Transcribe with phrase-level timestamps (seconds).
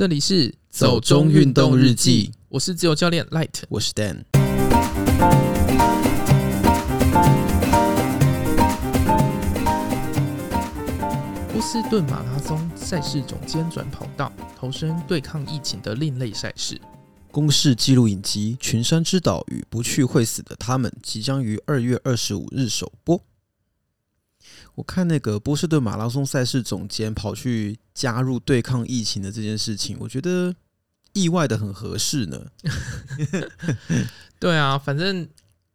[0.00, 4.24] 这里是走中运动日记，我是自由教练 Light，我是 Dan。
[11.52, 16.80] 波士顿马拉松赛事总监转跑道，投身对抗疫情的另类赛事。
[17.30, 23.22] 公式记录影集《群山之岛》与不去会死的他们，即将于二月二十五日首播。
[24.80, 30.54] 我看那个波士顿马拉松赛事总监跑去加入对抗疫情的这件事情，我觉得
[31.12, 32.46] 意外的很合适呢。
[34.40, 35.28] 对啊，反正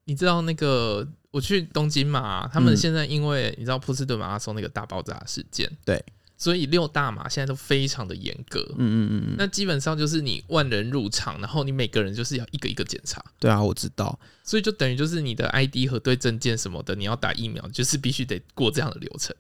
[0.06, 6.04] 你知道那个我去东京嘛，他们现在因为你知道波士顿马拉松那个大爆炸事件，对。
[6.38, 13.24] 所以六大马现在都非常的严格，嗯嗯嗯，那基本上就是你万人入场，然后你每个人就是要一个一个检查。
[13.40, 19.36] 对啊，我知道，所以就等于就是你的 ID 核对证件什么的，你要打疫苗，就是必须得过这样的流程。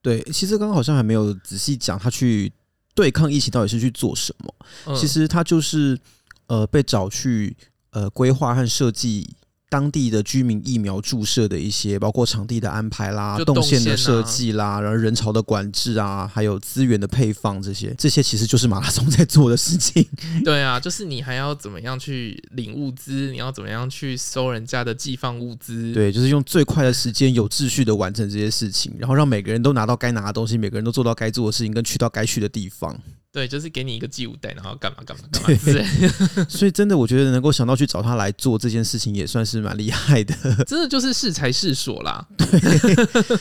[0.00, 2.52] 对，其实刚刚好像还没有仔细讲他去
[2.94, 4.54] 对抗疫情到底是去做什么。
[4.86, 5.98] 嗯、其实他就是
[6.46, 7.56] 呃被找去
[7.90, 9.34] 呃规划和设计。
[9.70, 20.06] 当地的居民疫苗注射的一些，包括场地的安排啦、动线的设计啦，然后人潮的管制啊，还有资源的配放这些，这些其实就是马拉松在做的事情。
[20.44, 25.92] 对啊，就是你还要怎么样去领物资，你要怎么样去收人家的寄放物资。
[25.92, 32.98] 对，就是用最快的时间，有秩序的完成这些事情，然后让每个人都拿到该拿的东西，每个人都做到该做的事情，跟去到该去的地方。
[33.38, 35.48] 对，就是给你一个寄物袋，然后干嘛干嘛干嘛。
[35.64, 35.84] 对，
[36.50, 40.34] 所以真的，我觉得能够想到去找他来做这件事情，也算是蛮厉害的。
[40.66, 42.26] 真的就是适才适所啦。
[42.36, 42.58] 对，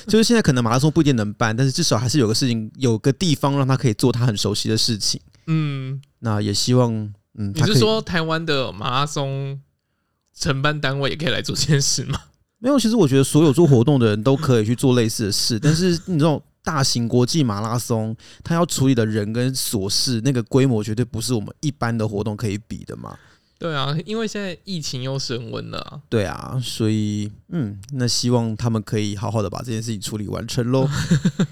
[0.06, 5.20] 就是现在可能马拉松不一定能办，但是至少还是有个事情，有个地方让他可以做他很熟悉的事情。
[5.48, 6.94] 嗯，那也希望，
[7.40, 9.60] 嗯，你是说台湾的马拉松
[10.40, 12.22] 承办单位也可以来做这件事吗？
[12.60, 16.40] 没有，其实我觉得所有做活动的人都可以去做类似的事，但是你知道。
[16.68, 23.18] 大型国际马拉松，它要处理的人跟琐事，那个规模绝对不是我们一般的活动可以比的嘛。
[23.58, 26.02] 对啊，因为现在疫情又升温了啊。
[26.10, 30.90] 对啊，所以嗯，那希望他们可以好好的把这件事情处理完成喽。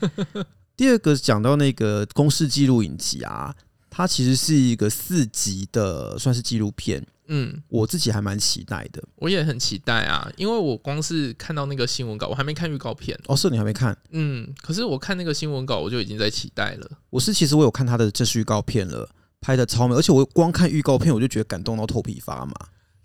[0.75, 3.55] 第二个讲到那个公式记录影集啊，
[3.95, 7.01] 它其实是一个四集的，算是纪录片。
[7.27, 13.35] 嗯，我自己还蛮期待的，我也很期待啊，因为我光是看到那个新闻稿，我还没看预告片哦。
[13.37, 13.97] 是你还没看？
[14.11, 16.91] 嗯，可是我看那个新闻稿，我就已经在期待了。
[17.09, 22.53] 我是其实我有看他的正式预告片了，拍的超美，而且我光看预告片，我就觉得感动到头皮发麻。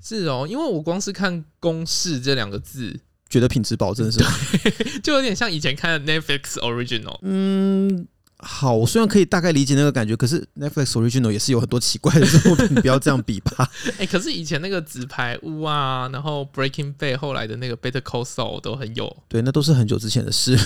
[0.03, 4.31] 是哦，因为我光是看“公式”这两个字，觉得品质保证是吧，
[5.05, 7.17] 就有点像以前看的 Netflix Original。
[7.23, 8.09] 嗯。
[8.43, 13.69] 好，我虽然可以大概理解那个感觉，可是 Netflix Original 也是有很多奇怪的作品，你不要这样比吧。
[13.99, 19.15] 哎、欸，可是以前那个纸牌屋啊，然后 Breaking Bad 后来的那个 Better Call Saul 都很有。
[19.29, 20.59] 对，那都是很久之前的事。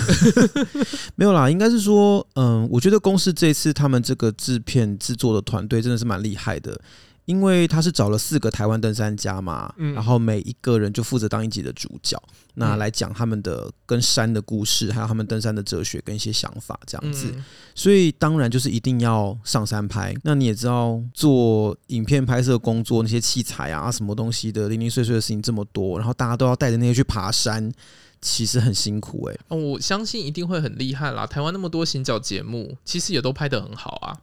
[1.16, 6.80] 没有啦，应该是说，嗯，我觉得公司这次他们这个制片制作的团队真的是蛮厉害的。
[7.26, 17.32] 因为他是找了四个台湾登山家嘛，嗯、然后每一个人就负责当一集的主角，嗯、那来讲他们的跟山的故事，还有他们登山的哲学跟一些想法这样子。
[17.34, 20.14] 嗯、所以当然就是一定要上山拍。
[20.22, 27.72] 那你也知道，做影片拍摄工作那些器材啊，什么东西的零零碎碎的事情这么多，然后大家都要带着那些去爬山，
[28.20, 29.41] 其实很辛苦哎、欸。
[29.48, 31.26] 哦，我相信一定会很厉害啦。
[31.26, 34.14] 台湾那么多行脚节目，其实也都拍得很好啊。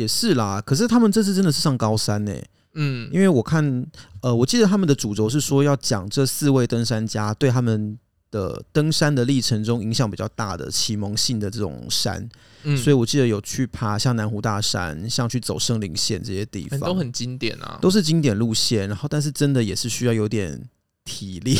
[0.00, 2.50] 也是啦，可是他们这次真的是上高山呢、欸。
[2.74, 3.86] 嗯，因为我看，
[4.22, 7.98] 呃，我记得他们的主轴是说要讲这四位登山家对他们
[8.30, 12.26] 的登山的历程中影响比较大的启蒙性的这种山。
[12.62, 18.88] 嗯，所以我记得有去爬像南湖大山，像去走圣灵线这些地方，都很经典啊，都是经典路线。
[18.88, 20.62] 然后，但是真的也是需要有点
[21.04, 21.54] 体力，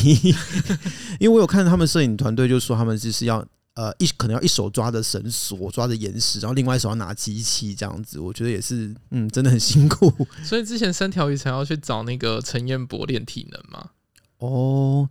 [1.20, 3.44] 因为我有看他们摄影团队就说他们就是要。
[3.75, 10.12] 呃，一可能要一手抓着绳索，抓着岩石，然后另外一手要拿机器，这样子，我觉得也是，嗯，真的很辛苦。
[10.44, 13.91] 所以之前三条鱼才要去找那个陈彦博练体能吗？
[14.38, 15.08] 哦，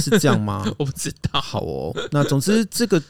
[0.00, 0.64] 是这样吗？
[0.78, 1.40] 我不知道。
[1.40, 3.02] 好哦，那总之这个。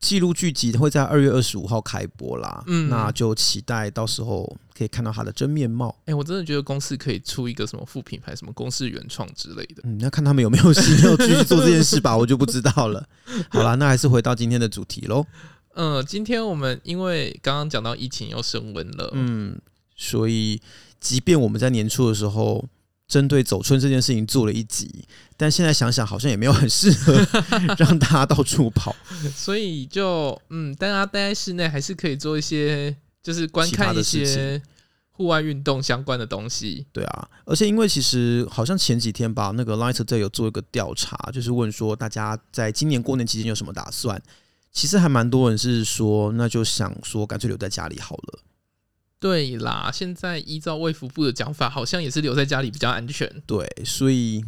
[0.00, 5.88] 纪录剧集会在二月二十五号开播啦，嗯，那就期待到时候可以看到它的真面貌。
[6.00, 9.82] 哎、欸，我真的觉得公司可以出一个什么副品牌，什么公司原创之类的。
[9.84, 13.04] 嗯，那看他们有没有心要继续做这件事吧， 我就不知道了。
[13.48, 15.26] 好啦，那还是回到今天的主题喽。
[15.74, 19.60] 嗯， 今天我们因为刚刚讲到疫情又升温了，嗯，
[19.96, 20.60] 所以
[21.00, 22.64] 即便我们在年初的时候。
[23.08, 25.04] 针对走春这件事情做了一集，
[25.36, 27.14] 但现在想想好像也没有很适合
[27.78, 28.94] 让大家到处跑，
[29.34, 34.60] 所以就嗯，大家待在室内还是可以做一些，就是观看一些
[35.10, 36.86] 户外运动相关的东西。
[36.92, 44.22] 对啊，而且因为其实好像前几天吧，那个 Light 这有做一个调查，就是问说大家在今年过年期间有什么打算。
[44.70, 48.38] 其实还蛮多人是说，那就想说干脆留在家里好了。
[49.20, 53.28] 对啦，现在依照卫福部的讲法，好像也是留在家里比较安全。
[53.46, 54.44] 对，所以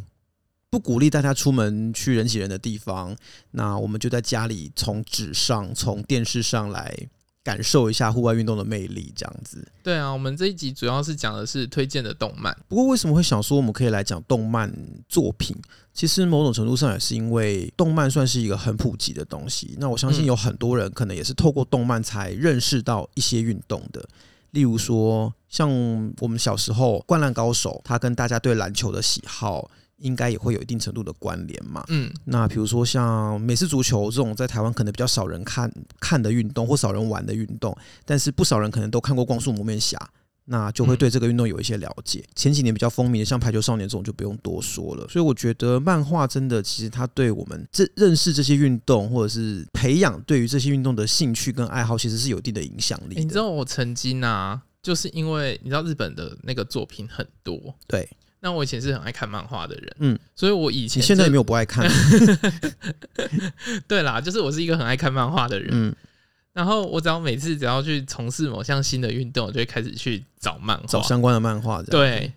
[0.70, 3.16] 不鼓励大家出门去人挤人的地方。
[3.50, 6.96] 那我们就在家里，从纸上、从电视上来
[7.42, 9.66] 感受一下户外运动的魅力，这样子。
[9.82, 12.56] 对啊，我们这一集主要是讲的是推荐的动漫。
[12.68, 14.72] 不过为什么会想说我们可以来讲动漫
[15.08, 15.56] 作品？
[15.92, 19.74] 其实某种程度上也是因为动漫算是一个很普及的东西。
[19.80, 24.08] 那我相信有很多人可能也是透过动漫才认识到一些运动的。
[24.50, 25.68] 例如说，像
[26.18, 31.84] 我们小时候《灌篮高手》，他跟大家对篮球的喜好应该也会有一定程度的关联嘛。
[31.88, 35.70] 嗯，那比如说像美式足球这种在台湾可能比较少人看
[36.00, 39.96] 看的运动，或少人玩的运动，但是不少人可能都看过《光速蒙面侠》。
[40.44, 42.24] 那就会对这个运动有一些了解。
[42.34, 45.06] 前几年比较风靡的，像排球少年这种就不用多说了。
[45.08, 53.20] 所以我觉得漫画真的，其实它对我们这认识这些运动，或者是培养对于这些运动的兴趣跟爱好，其实是有一定的影响力的。
[53.20, 58.08] 你知道我曾经啊，就是因为你知道日本的那个作品很多，对。
[58.42, 61.86] 那我以前是很爱看漫画的人，嗯，所以我以前现在也没有不爱看。
[63.86, 65.94] 对啦，就是我是一个很爱看漫画的人，嗯。
[66.52, 71.80] 然后我只要每次只要去从事某项新的运动，我就会开始去找漫画，找相关的漫画。
[71.82, 72.32] 对，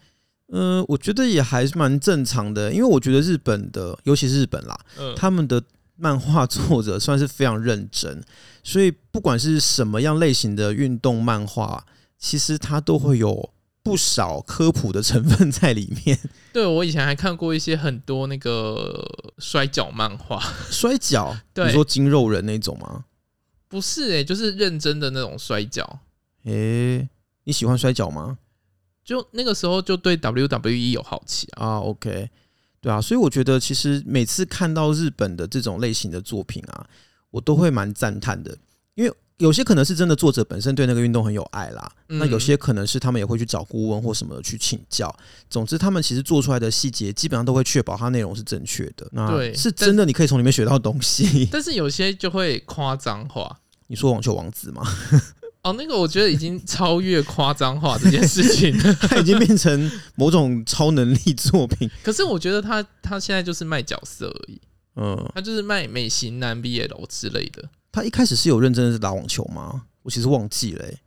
[0.49, 5.61] 嗯、呃，我觉得也还是蛮正常的，因为我觉得日本的，尤其是日本啦，嗯、他们的
[5.95, 8.21] 漫画作者算是非常认真，
[8.63, 11.83] 所以不管是什么样类型的运动漫画，
[12.19, 13.49] 其实它都会有
[13.81, 16.19] 不少科普的成分在里面。
[16.53, 19.03] 对，我以前还看过一些很多那个
[19.39, 20.39] 摔角漫画，
[20.69, 23.05] 摔角，对，你说筋肉人那种吗？
[23.73, 25.83] 不是哎、欸，就是认真的那种摔跤。
[26.43, 27.09] 诶、欸，
[27.45, 28.37] 你喜欢摔跤吗？
[29.03, 31.65] 就那个时候就对 WWE 有好奇啊。
[31.65, 32.29] 啊，OK，
[32.79, 36.85] 对啊，所以我觉得其实每次看到日本的这种类型的作品啊，
[37.31, 38.55] 我都会蛮赞叹的，
[38.93, 39.11] 因为。
[39.37, 45.13] 有些可能是真的作者本身对那个运动很有爱啦，嗯、那有些可能是他们也会去找顾问或什么去请教。
[45.49, 49.05] 总之，他们其实做出来的细节基本上都会确保它内容是正确的。
[49.11, 51.47] 那对，是真的，你可以从里面学到东西。
[51.51, 53.59] 但是有些就会夸张化。
[53.87, 54.81] 你说网球王子吗？
[55.63, 61.89] 哦，那个我觉得已经超越夸张化这件事情了， 它已经变成某种超能力作品。
[62.03, 64.59] 可是我觉得他他现在就是卖角色而已，
[64.97, 67.63] 嗯，他就是卖美型男 BL 之类的。
[67.93, 69.83] 他一开始是有认真的打网球吗？
[70.01, 70.99] 我其实忘记了、欸，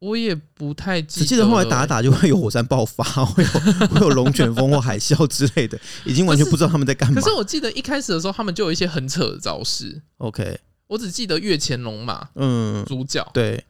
[0.00, 1.24] 我也不太记得。
[1.24, 3.50] 只记得后来打打就会有火山爆发，会有
[3.86, 7.20] 会有龙卷风或海啸之类的，已经完全不知道他们在干嘛。
[7.20, 10.02] 可是我记得一开始的时候，他们就有一些很扯的招式。
[10.18, 10.58] OK，
[10.92, 13.64] 我只记得月前龙嘛，嗯，主角对，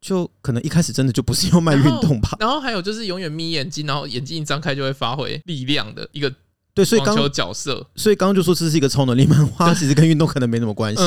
[0.00, 2.36] 就可能一开始真的就不是要卖运动吧。
[2.38, 6.32] 然后还有就是永远眯眼睛，然后眼睛一张开就会发挥力量的一个。
[6.72, 11.02] 对，所以刚角色，所以刚刚就说这是一个超能力漫画， 其实跟运动可能没什么关系，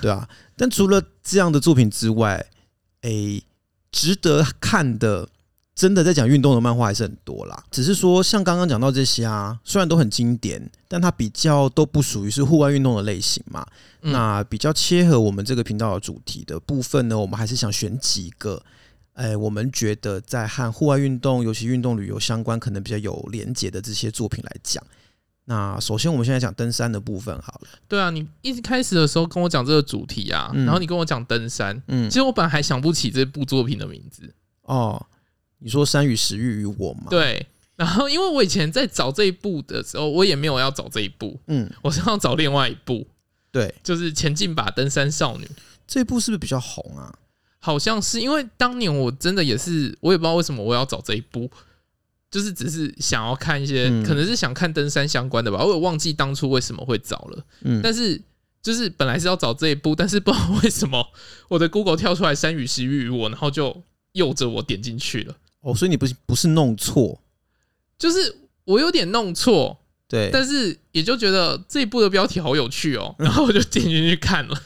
[0.00, 0.28] 对啊。
[0.56, 2.46] 但除了这样的作品之外，
[3.00, 3.42] 诶，
[3.90, 5.28] 值得看的，
[5.80, 7.64] 真的在讲运动的漫画还是很多啦。
[7.70, 13.66] 只是说，像刚刚讲到这些啊，虽然都很经典，但它比较都不属于是户外运动的类型嘛。
[14.02, 18.62] 那比较切合我们这个频道的主题的部分呢，我们还是想选几个。
[19.14, 24.84] 哎，我们觉得在和户外运动、尤其运动旅游相关，可能比较有连结的这些作品来讲。
[25.46, 27.68] 那首先，我们现在讲登山的部分好了。
[27.88, 34.30] 对啊，你一开始的时候跟我讲这个主题啊，嗯、然后你跟我讲登山，嗯，其实我本来还想不起这部作品的名字。
[34.64, 35.04] 哦，
[35.60, 37.06] 你说《山与食欲与我》吗？
[37.08, 37.46] 对。
[37.76, 43.06] 然后，因为我以前在找这一部的时候，我也没有要找这一部，嗯，我是要找另外一部。
[43.50, 45.44] 对，就是《前进吧，登山少女》。
[45.86, 47.10] 这一部是不是比较红啊？
[47.58, 51.50] 好像是因为当年我真的也是，我也不知道为什么我要找这一部，
[52.30, 55.64] 就是只是想要看一些，嗯、可能是想看登山相关的吧。
[55.64, 58.20] 我也忘记当初为什么会找了，嗯，但是
[58.62, 61.02] 就是本来是要找这一部，但是不知道为什么
[61.48, 65.34] 我的 Google 跳出来《山与食欲与我》，然后就诱着我点进去了。
[65.60, 67.20] 哦，所以你不是不是弄错，
[67.98, 74.62] 就是我有点弄错，对，但是也就觉得这一部的标题好有趣哦， 然后我就点进去看了。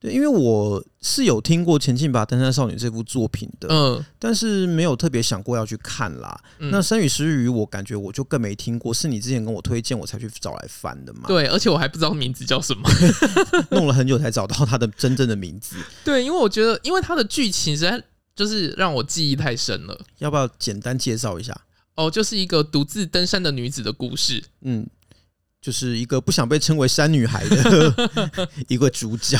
[0.00, 6.36] 对，因为我是有听过《前进吧，登山少女》这部作品的，嗯，但是没有特别想过要去看啦。
[6.58, 11.28] 嗯、那《山与食欲与我》，感觉我就更没听过，是你之前跟我推荐，我才去找来翻的嘛。
[11.28, 12.90] 对，而且我还不知道名字叫什么，
[13.70, 15.76] 弄了很久才找到它的真正的名字。
[16.04, 18.02] 对，因为我觉得，因为它的剧情实在
[18.42, 19.98] 就是让我记忆太深了。
[20.18, 21.58] 要不要简单介绍一下？
[21.94, 24.42] 哦，就是一个独自登山的女子的故事。
[24.62, 24.86] 嗯。
[25.60, 28.10] 就是一个不想被称为山女孩的
[28.66, 29.38] 一个主角，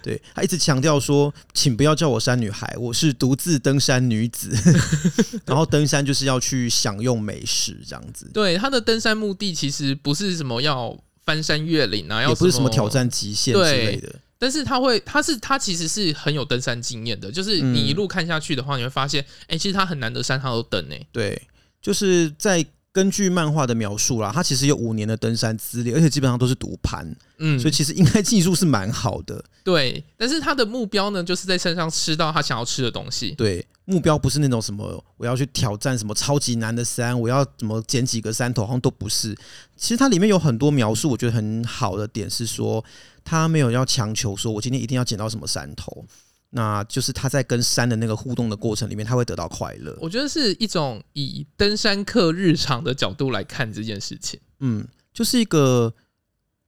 [0.00, 4.54] 对，他一直强调说，请不要叫我山女孩，我是独自登山女子。
[5.44, 8.30] 然后登山就是要去享用美食，这样子。
[8.32, 14.14] 对，他的登山目的其实不是什么要翻山越岭啊，也不是什么挑战极限之类的。
[14.38, 20.94] 但是他会，他是他其实是很有登山经验的，就是你一路看下去的话，你会发现，哎、欸，其实他很难得山他都登呢。
[21.10, 21.42] 对，
[21.82, 29.44] 就是在根据漫画的描述啦，他其实有五年的登山资历，而且基本上都是独攀，嗯，所以其实应该技术是蛮好的。
[29.64, 33.32] 对，但是他的目标呢，就是在山上吃到他想要吃的东西。
[33.32, 39.36] 对，目标不是那种什么我要去挑战什么超级难的山，我要怎么捡几个山头，好像都不是。
[39.76, 42.84] 其实它里面有很多描述，我觉得很好的点是说。
[43.28, 46.06] 他没有要强求说，我今天一定要捡到什么山头，
[46.48, 49.94] 那就是他在跟山的那个互动的过程里面，他会得到快乐。
[50.00, 54.40] 我觉得是一种以登山客日常的角度来看这件事情。
[54.60, 55.92] 嗯，就是一个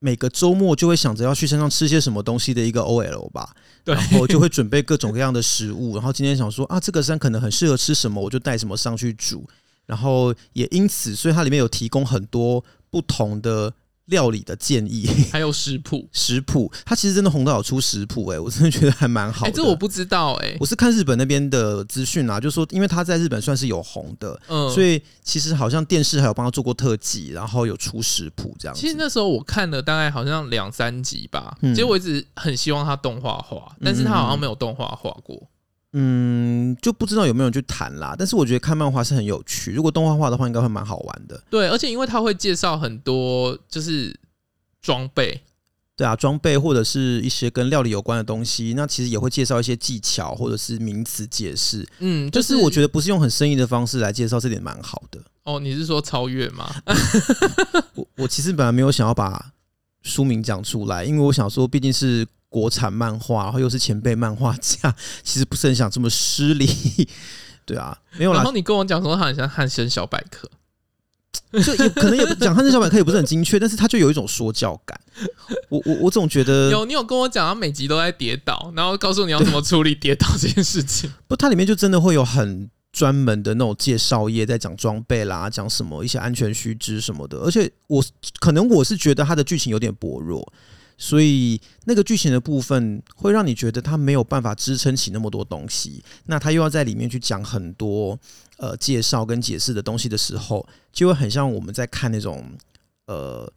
[0.00, 3.56] 每个周末就会想着要去山上吃些什么东西的一个 OL 吧。
[3.82, 9.48] 对，然后就会准备各种各样的食物，然后今天想说啊，这个山可能很适合吃什么，我就带什么上去煮。
[9.86, 13.72] 然后也因此，所以它里面有提供很多不同的。
[14.10, 19.48] 料理的建议，还有食谱， 食谱，他其实真的红岛有出食谱，哎，我真的觉得还蛮好的。
[19.48, 28.76] 哎、欸，这我不知道、欸，哎，我是看日本那边的资讯啊，就是说，因为他在日本算是有红的，嗯，所以其实好像电视还有帮他做过特辑，然后有出食谱这样。
[28.76, 35.36] 其实那时候我看了大概好像两三集吧，嗯、其实我一直很希望他动画化，但是他好像没有动画化过。
[35.36, 35.46] 嗯，
[36.80, 38.14] 就不知道有没有人去谈啦。
[38.16, 41.42] 但是我觉得看漫画是很有趣，如果动画化的话，应该会蛮好玩的。
[41.50, 44.16] 对，而且因为他会介绍很多就是
[44.80, 45.40] 装备，
[45.96, 51.84] 对啊，装备或者是一些跟料理有关的东西，那其实也会介绍一些技巧或者是名词解释。
[51.98, 55.20] 嗯，就是、就是我觉得不是用很生硬的方式来介绍，这点蛮好的。
[55.42, 56.72] 哦，你是说超越吗？
[57.94, 59.52] 我我其实本来没有想要把
[60.02, 62.24] 书名讲出来，因为我想说，毕竟是。
[62.50, 66.68] 国产漫画，然后又是前辈漫画家， 其实不是很想这么失礼，
[67.64, 68.38] 对啊，没有啦。
[68.38, 70.50] 然后你跟我讲说他很像汉森小百科，
[71.62, 75.00] 就也可能也讲汉森小百科也不是很精确， 但是他就有一种说教感。
[75.68, 81.08] 我我我总觉得有你有跟我讲，他每集都在跌倒，然后告诉你要怎么处理跌倒这件事情。
[81.28, 87.38] 不，它里面就真的会有很专门的那种介绍页，在讲装备啦，讲什么一些安全须知什么的。
[87.38, 88.04] 而且我
[88.40, 90.52] 可能我是觉得它的剧情有点薄弱。
[91.00, 98.16] 所以那个剧情的部分会让你觉得他没有办法支撑起那么多东西，那他又要在里面去讲很多
[98.58, 102.44] 呃介绍跟解释的东西的时候，就会很像我们在看那种
[103.06, 103.50] 呃。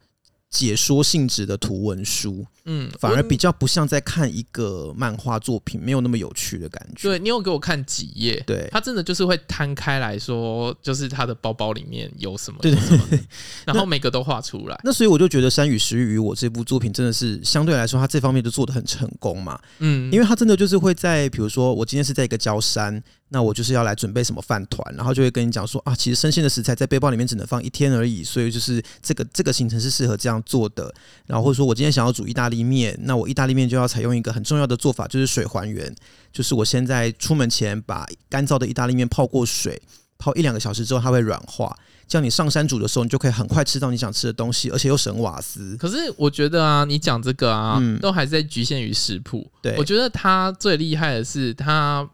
[0.54, 7.08] 解说性质的图文书，嗯，反而比较不像在看一个漫画作品，没有那么有趣的感觉。
[7.08, 8.40] 对，你有给我看几页？
[8.46, 13.20] 对，他真的就是会摊开来说，就是他的包包里面有什么，对对对，
[13.66, 14.90] 然后每个都画出来那。
[14.90, 19.58] 那所以我就觉得《山与食欲与我》这部作品真的是相对来说，他这方面就做的很成功嘛。
[19.80, 23.02] 嗯，因为他真的就是会在，比如说我今天是在一个郊山。
[23.30, 30.94] 那我就是要来准备什么饭团，然后就会跟你讲说啊，其实生鲜的食材在背包里面只能放一天而已，所以就是这个这个行程是适合这样做的。
[31.26, 35.92] 然后或者说我今天想要煮意大利面，那我意大利面就要采用一个很重要的做法，就是水还原，
[36.32, 39.82] 就是我现在出门前把干燥的意大利面泡过水，
[40.16, 41.76] 泡一两个小时之后它会软化，
[42.06, 45.76] 这样你上山煮的时候，你就可以很快吃到你想吃的东西，而且又省瓦斯。
[45.76, 49.50] 可是我觉得啊，你讲这个啊，嗯、都还是在局限于食谱。
[49.60, 52.08] 对，我觉得他最厉害的是他。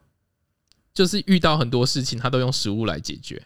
[0.93, 3.43] 就是遇到很多事情，他都用食物来解决。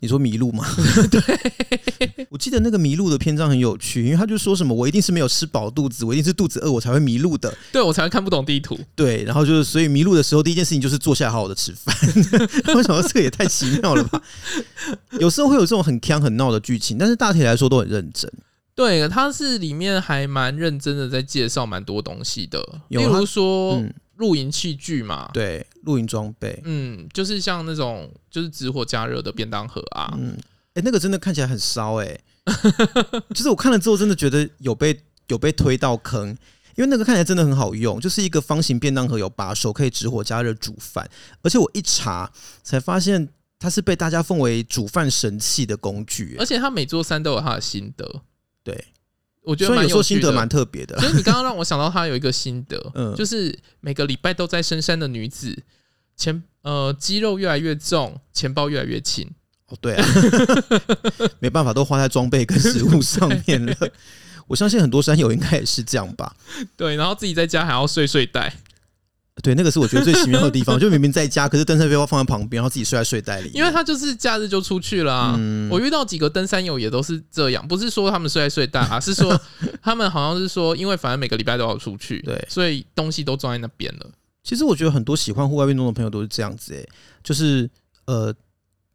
[0.00, 0.64] 你说迷路吗？
[1.10, 8.78] 对， 我记得那个迷路的篇章很有趣，因为他就说什么：“我一定是没有吃饱肚子，我一定是肚子饿，我才会迷路的。”对，我才会看不懂地图。
[8.94, 11.92] 对，然后就是所以迷路的时候，第一件事情就是坐下来好好的吃饭。
[12.76, 14.22] 我想到这个也太奇妙了吧？
[15.18, 18.32] 有时候会有这种很腔很闹的剧情，但是大体来说都很认真。
[18.76, 23.72] 对，他是里面还蛮认真的在介绍蛮多东西的，例如说。
[23.78, 30.36] 嗯露营器具嘛，对，露营装备，嗯，就是像那种就是直火加热的便当盒啊，嗯，
[30.74, 32.20] 哎、欸，那个真的看起来很烧，哎，
[33.34, 36.28] 就是我看了之后真的觉得有被有被推到坑，
[36.76, 41.08] 因为那个看起来真的很好用，就是一个方形便当盒，有把手可以直火加热煮饭，
[41.42, 42.30] 而且我一查
[42.62, 48.22] 才发现它是被大家奉为煮饭神器的工具，而且它每座山都有它的心得，
[48.64, 48.84] 对。
[49.48, 51.00] 我觉得蛮有，有心得，蛮特别的。
[51.00, 55.56] 所以你刚刚让我想到，他有一个心得， 嗯，就是每个礼拜都在深山的女子，
[56.14, 59.26] 钱呃肌肉越来越重，钱包越来越轻。
[59.68, 60.06] 哦，对啊，
[61.40, 63.74] 没办法，都花在装备跟食物上 面了。
[64.46, 66.36] 我相信很多山友应该也是这样吧。
[66.76, 68.54] 对，然后自己在家还要睡睡袋。
[69.42, 73.50] 对，那个是我觉得最奇妙的地方， 就明明在家，可是登山背包放在旁边，然后自己睡在睡袋里。
[73.54, 75.34] 因为他就是假日就出去了啊。
[75.38, 79.40] 嗯，我遇到几个登山友也都是这样，不是说他们睡在睡袋啊，是说
[79.82, 84.06] 他们好像是说，因为反正每个礼拜都要出去，对，所以东西都装在那边了。
[84.42, 86.84] 其实我觉得很多喜欢户外运动的朋友都是这样子，哎，
[87.22, 87.68] 就是
[88.06, 88.34] 呃，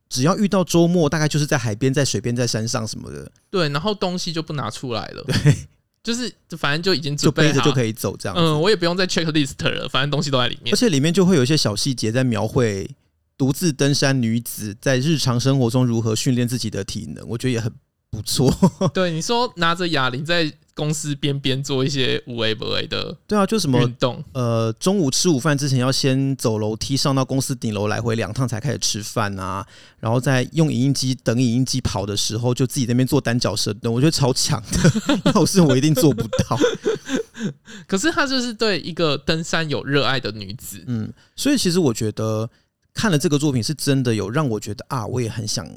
[0.09, 3.31] 只要遇到周末，大概就是在海边、在水边、在山上什么的。
[3.49, 5.23] 对，然后东西就不拿出来了。
[5.23, 5.55] 对。
[6.03, 8.37] 就是反正就已经准备就背着就可以走这样。
[8.37, 10.73] 嗯，我也不用再 checklist 了，反正东西都在里面。
[10.73, 12.89] 而且里面就会有一些小细节在描绘
[13.37, 17.71] 独自登山女子在日常生活中如何训练自己的体能，我觉得也很
[18.13, 18.53] 不错。
[18.93, 20.53] 对，你说拿着哑铃在。
[20.75, 29.63] 公司边边做一些无为不为的，对啊，就什么运动，呃，中午吃午饭之前要先走楼梯上到公司顶楼来回两趟才开始吃饭啊，
[29.99, 36.57] 然后在用影音机等影音机跑的时候，就自己在那边做单脚深蹲，我觉得超强的， 要是我一定做不到。
[37.85, 42.49] 可是她就是对一个登山有热爱的女子，嗯，所以其实我觉得
[42.95, 45.69] 看了这个作品是真的有让我觉得啊，我也很想。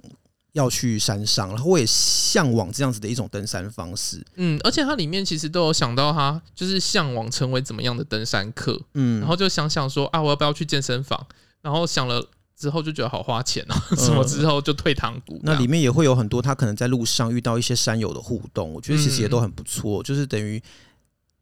[0.56, 4.24] 要去山上，然后我也向往这样子的一种登山方式。
[4.36, 8.80] 嗯，而且它里面其实都有想到，他就是向往成为怎么样的登山客。
[8.94, 11.26] 嗯，然后就想想说啊，我要不要去健身房？
[11.60, 15.38] 然后想了之后就觉得好花钱啊， 什么之后就退堂鼓。
[15.42, 20.02] 那里面也会有很多他可能在路上遇到一些山友的互动，我觉得其实也都很不错。
[20.02, 20.62] 就是等于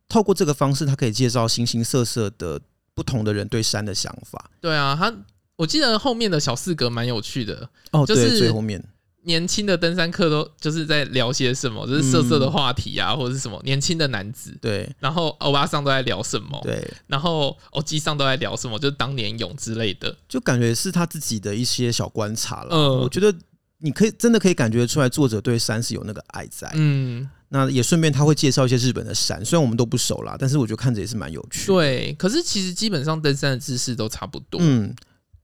[0.08, 2.60] 透过这个方式，他可以介绍形形色色的
[2.94, 4.50] 不同的人对山的想法。
[4.60, 5.14] 对啊，他
[5.54, 8.84] 我记得后面的小四格蛮有趣的哦，就是对，最后面。
[9.24, 14.56] 年轻的登山客都就是在聊些什么，就是色色的话题啊，嗯、或者是什么年轻的男子。
[14.60, 16.60] 对，然后欧巴桑都在聊什么？
[16.62, 18.78] 对，然后欧吉桑都在聊什么？
[18.78, 22.68] 就是当年勇之类的，就感觉是他自己的一些小观察了。
[22.70, 23.34] 嗯，我觉得
[23.78, 26.70] 你可以真的可以感觉出来，作者对山是有那个爱在。
[26.74, 31.72] 嗯，那也顺便他会介绍一些日本的山，虽然我们都不熟啦，但是我觉得看着也是蛮有趣的。
[31.72, 34.60] 对，可是其实基本上登山的知识都差不多。
[34.62, 34.94] 嗯。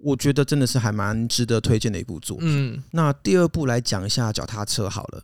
[0.01, 2.75] 我觉得真的是还蛮值得推荐的一部作品。
[2.75, 5.23] 嗯，那第二部来讲一下脚踏车好了。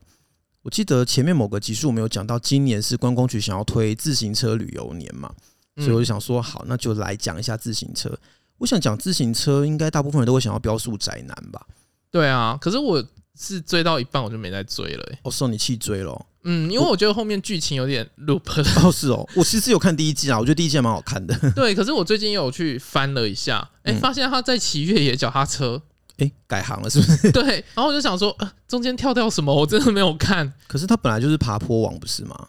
[0.62, 5.32] 我记得前面某个集数我们有讲到，今年是观光局想要推自行车旅游年嘛，
[5.76, 8.16] 所以我就想说，好，那就来讲一下自行车。
[8.58, 11.66] 我想讲自行车，应该大部分人都会想要标速宅男吧？
[12.10, 13.04] 对啊，可是我。
[13.38, 16.26] 是追到一半我就没再追了，欸，我受你气追了。
[16.48, 18.64] 嗯，因为我觉得后面剧情有点 loop 了。
[18.86, 21.36] 哦，是哦，我其实有看第一季啊，我觉得第一季还蛮好看的。
[21.56, 25.82] 对，可是我最近又有去翻了一下，哎，发现他在骑越野脚踏车，
[26.18, 27.32] 哎，改行了是不是？
[27.32, 29.52] 对，然后我就想说，呃，中间跳掉什么？
[29.52, 30.52] 我真的没有看。
[30.68, 32.48] 可是他本来就是爬坡王，不是吗？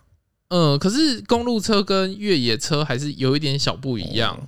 [0.49, 4.35] 嗯，可是公路车跟越野车还是有一点小不一样。
[4.35, 4.45] 哦，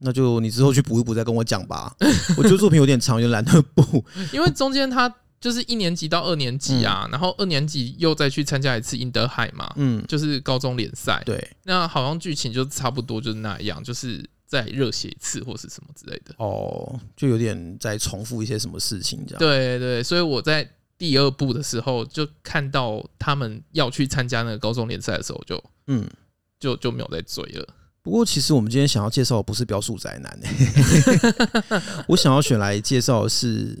[0.00, 1.94] 那就你之后去补一补，再跟我讲吧。
[2.36, 5.14] 我觉得作品有点长，有点懒得补， 因为中间他。
[5.40, 11.22] 就是一年级到二年级啊，嗯、然后二年级又再去参加一次英德海嘛，嗯，就是高中联赛。
[11.24, 16.34] 对，那好像剧情就差不多就是那样，就是再热血一次或是什么之类的。
[16.38, 19.38] 哦，就有点在重复一些什么事情这样。
[19.38, 26.10] 对对，所以我在第二部的时候就看到他们要去参加那个高中联赛的时候就，就嗯，
[26.58, 27.68] 就就没有再追了。
[28.02, 33.80] 不过其实我们今天想要介绍的不是标速宅男、欸， 我想要选来介绍的是。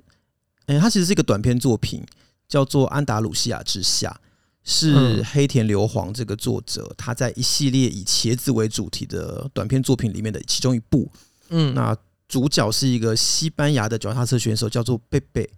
[0.68, 2.04] 哎、欸，它其实是一个短篇作品，
[2.46, 4.08] 叫做《安达鲁西亚之下》，
[4.70, 11.10] 是黑田硫磺这个作者他在一系列以茄子为主题的短篇作品里面的其中一部。
[11.48, 11.96] 嗯，那
[12.28, 15.48] 主角是一个西班牙的脚踏车选手，叫做贝贝。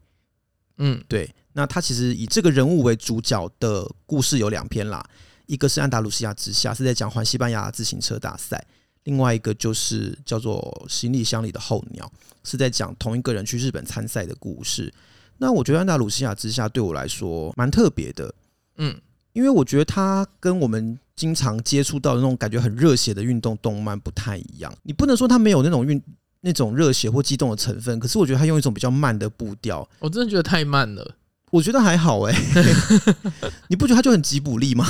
[0.79, 1.29] 嗯，对。
[1.55, 5.05] 那他其实以这个人物为主角的故事有两篇啦，
[5.46, 8.64] 一个是《安达鲁西亚之下》，是在讲环西班牙自行车大赛。
[9.04, 12.10] 另外一个就是叫做行李箱里的候鸟，
[12.44, 14.92] 是在讲同一个人去日本参赛的故事。
[15.38, 18.34] 那我觉得安达鲁西亚之下对我来说蛮特别的，
[18.76, 18.94] 嗯，
[19.32, 24.70] 因为我觉得它跟我们经常接触到的那种感觉很热血的运动动漫不太一样。
[24.82, 26.02] 你不能说它没有那种运
[26.42, 29.88] 那种热血或激动的成分，可是我觉得它用一种比较慢的步调。
[29.98, 31.16] 我真的觉得太慢了。
[31.50, 33.16] 我觉得还好哎、欸，
[33.68, 34.86] 你不觉得它就很吉卜力吗？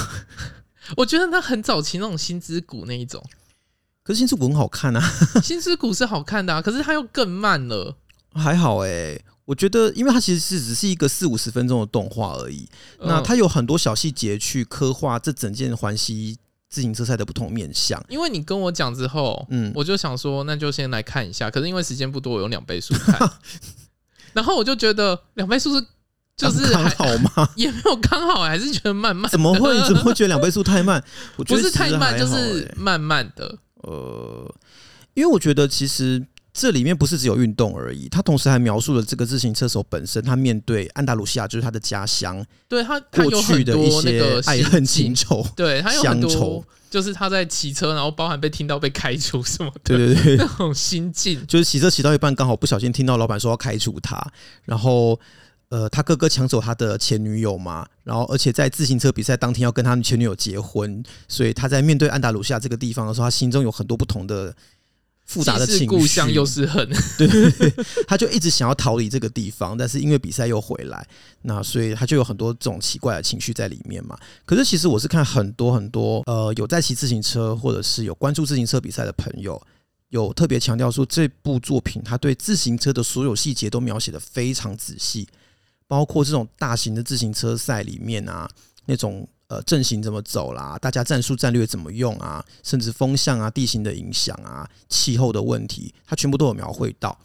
[0.99, 3.25] 我觉得它很早期那种心之谷那一种。
[4.11, 5.01] 可是《新之谷》很好看啊，
[5.41, 7.95] 《新之谷》是好看的啊，可是它又更慢了。
[8.35, 12.69] 还好哎、欸，我觉得，因为它其实是只是一个四五十分钟的动画而已。
[13.03, 16.37] 那它有很多小细节去刻画这整件环西
[16.69, 18.05] 自行车赛的不同面向。
[18.09, 21.49] 因为你跟我讲之后，嗯，我就想说，那就先来看一下。
[21.49, 23.31] 可是因为时间不多，我用两倍速看，
[24.35, 25.87] 然后我就觉觉得两倍速是
[26.37, 27.05] 就是刚好
[27.37, 27.49] 吗？
[27.55, 29.31] 也没有刚好，还是觉得慢慢。
[29.31, 29.77] 怎么会？
[29.87, 31.01] 怎么会觉得两倍速太慢？
[31.37, 33.59] 我觉得不是太慢，就是慢慢的。
[33.83, 34.55] 呃，
[35.15, 54.33] 因为我觉得其实这里面不是只有运动而已，他同时还描述了这个自行车手本身，他面对安达鲁西亚就是他的家乡，对他过去的一些爱恨情仇，对他有很多就是他在骑车，然后包含被听到被开除什么的，对对对，那种心境，就是骑车骑到一半，刚好不小心听到老板说要开除他，
[54.65, 55.19] 然后。
[55.71, 64.53] 呃，他哥哥抢走他的前女友嘛，然后而且在自行车比赛当天要跟他前女友结婚，所以他在面对安达鲁西亚这个地方的时候，他心中有很多不同的
[65.25, 71.07] 复杂的情绪，故乡又是恨，对， 对，对，他就一直想要逃离这个地方，但是因为比赛又回来，
[71.43, 74.19] 那所以他就有很多这种奇怪的情绪在里面嘛。
[74.45, 79.63] 可是其实我是看很多很多呃有在骑自行车或者是有关注自行车比赛的朋友，
[80.09, 85.29] 有特别强调说这部作品他对自行车的所有细节都描写的非常仔细，
[85.91, 88.49] 包括这种大型的自行车赛里面啊
[88.87, 89.27] 那种。
[89.51, 90.79] 呃，阵型怎么走啦？
[90.79, 92.41] 大家战术战略怎么用啊？
[92.63, 97.19] 甚至风向啊、地形的影响啊、气候的问题，它全部都有描绘到。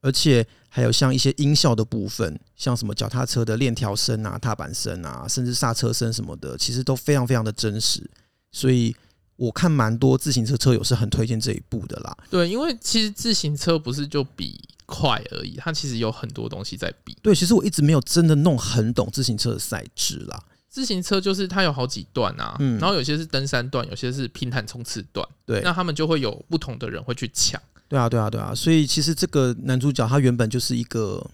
[0.00, 8.10] 而且还有像一些音效的部分，像什么脚踏车的链条声啊、踏板声啊，甚至刹车声什么的，其实都非常非常的真实。
[8.50, 8.96] 所以
[9.36, 12.16] 我看蛮多自行车车友是很推荐这一部的啦。
[12.30, 17.16] 对，因为其实自行车不是就比快而已，它其实有很多东西在比。
[17.22, 20.42] 对，其实我一直没有真的弄很懂自行车的赛制啦。
[20.68, 31.24] 自行车就是它有好几段啊，嗯，然后有些是登山段，有些是平坦冲刺段，对，那他们就会有不同的人会去抢，对啊，对啊，对啊，所以其实这个男主角他原本就是一个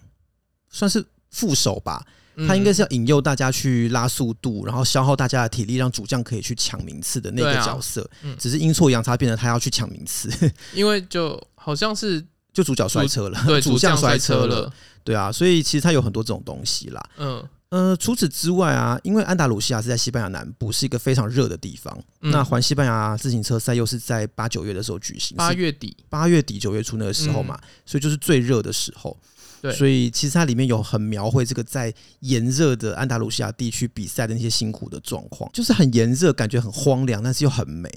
[0.69, 2.05] 算是副手吧，
[2.47, 10.29] 他应该是要引诱大家去拉速度，然后消耗大家的体力，让主将可以去抢名次的那个角色，嗯，只是阴错阳差变成他要去抢名次，
[10.73, 14.71] 因为就好像是就主角摔车了，对， 主将摔车了，
[15.03, 17.43] 对啊，所以其实他有很多这种东西啦，嗯。
[17.69, 21.91] 呃，除此之外啊，因为安达鲁西亚是在西班牙南部，是一个非常热的地方。
[22.21, 29.17] 嗯、那环西班牙自行车赛又是在八九月的时候举行，八月底、八月底九月初那个时候嘛，嗯、所以就是最热的时候。
[29.63, 37.89] 对，所以其实它里面有很描绘这个在炎热的安达卢西亚地区比赛的那些辛苦的状况，就是很炎热，感觉很荒凉，但是又很美。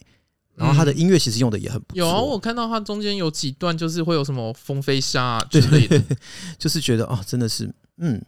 [0.54, 1.98] 然后它的音乐其实用的也很不错。
[1.98, 6.00] 有啊，我看到它中间有几段就是会有什么风飞沙啊之类的，
[6.56, 8.22] 就是觉得哦，真的是嗯。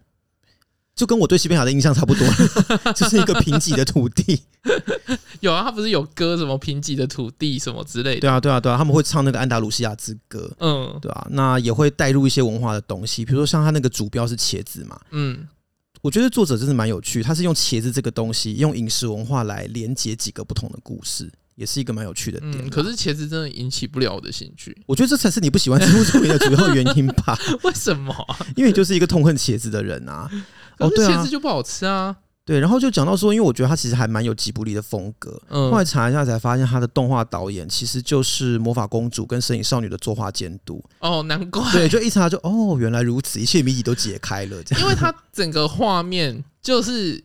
[0.98, 2.26] 就跟我对西班牙的印象差不多，
[2.92, 4.42] 就是一个贫瘠的土地。
[5.38, 8.20] 有啊，他不是有歌什么贫瘠的土地什么之类的？
[8.22, 15.46] 对啊，对啊，对啊，他们会唱那个安达鲁西亚之歌，嗯，对啊，那也会带入一些文化的东西，比如说像他那个主标是茄子嘛，嗯，
[16.02, 22.56] 我觉得作者真的蛮有趣，他是用茄子这个东西，用饮食文化来连接几个不同的故事，也是一个蛮有趣的点。
[22.66, 27.38] 嗯，可是茄子真的引起不了我的兴趣， 我觉得这才是你不喜欢这部作品的主要原因吧？
[27.62, 28.12] 为什么？
[28.56, 30.28] 因为你就是一个痛恨茄子的人啊。
[30.78, 32.16] 哦，对啊，茄子就不好吃啊。
[32.44, 35.38] 对，然后就讲到说，因为我觉得他其实还蛮有吉卜力的风格。
[35.50, 40.82] 嗯，后来查一下才发现，他的动画导演其实就是《魔法公主》跟《神隐少女》的作画监督。
[41.00, 41.62] 哦，难怪。
[41.72, 44.62] 对，就一查就哦，原来如此，一切谜底都解开了。
[44.64, 47.22] 这样，因为他整个画面就是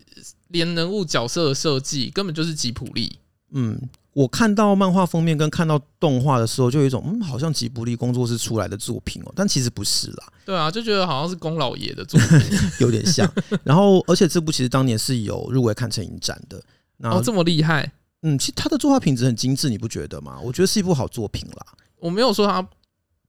[0.50, 3.20] 连人物角色的设计根本就是吉卜力。
[3.54, 3.80] 嗯。
[4.14, 10.24] 我看到漫画封面跟看到动画的时候，就有一种嗯，好像吉卜力工作室出来的作品哦，但其实不是啦。
[10.46, 13.30] 对啊，就觉得好像是宫老爷的作品， 有点像。
[13.64, 16.62] 然后，而且这部其实当年是有入围看成影展的。
[17.00, 17.92] 哦，这么厉害？
[18.22, 20.40] 嗯，其实他的作画品质很精致，你不觉得吗？
[20.40, 21.66] 我觉得是一部好作品啦。
[22.00, 22.66] 我没有说他。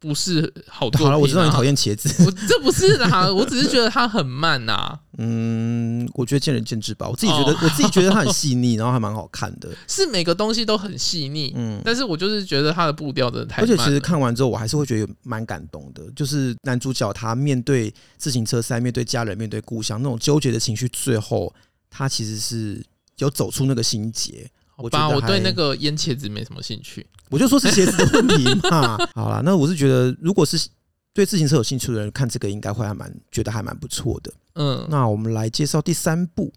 [0.01, 1.05] 不是好多、啊。
[1.07, 2.13] 好了，我知道你讨厌茄子。
[2.27, 5.01] 我这不是啦，我只是觉得他很慢呐、啊。
[5.19, 7.09] 嗯，我觉得见仁见智吧。
[7.09, 9.69] 我自己觉得，哦、 我自己觉得它很细腻，然后还蛮好看的。
[9.87, 13.71] 是每个东西都很细腻，嗯，但是我就是觉得它的步调真的太慢。
[13.71, 16.03] 而且其实看完之后，我还是会觉得蛮感动的。
[16.17, 21.55] 就是男主角他面对自行车赛，面对家人，面对故乡那种纠结的情绪，最后
[21.89, 22.85] 他其实是
[23.19, 24.51] 有走出那个心结。
[24.77, 28.99] 我吧，我对那个腌茄子没什么兴趣，我就说是茄子的问题嘛。
[29.15, 30.69] 好啦， 那我是觉得，如果是
[31.13, 34.33] 对自行车有兴趣的人看这个，应该会还蛮觉得还蛮不错的。
[34.55, 36.53] 嗯，那我们来介绍第三部，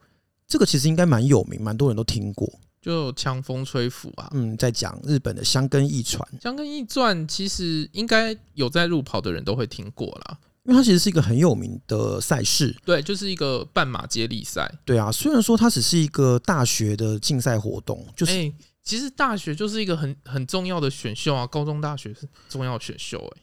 [0.48, 4.30] 这个其实应该蛮有名，蛮多人都听过，就《强风吹拂》啊。
[4.34, 10.38] 嗯，在讲日本的香根驿传，香根驿传其实应该有在路跑的人都会听过啦。
[10.64, 14.70] 因为它其实是一个很有名的赛事，对，就是一个半马接力赛。
[14.84, 23.42] 对啊，虽然说它只是一个大学的竞赛活动，就是、欸、其实大学就是一个很很重要的选秀啊，高中大学是重要选秀、欸，哎，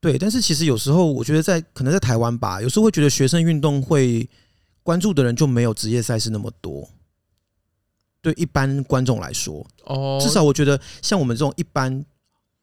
[0.00, 0.18] 对。
[0.18, 4.28] 但是其实有时候我觉得在可能在台湾吧，有时候会觉得学生运动会
[4.82, 6.88] 关注的人就没有职业赛事那么多。
[8.22, 12.04] 对一般观众来说，哦，至少我觉得像我们这种一般。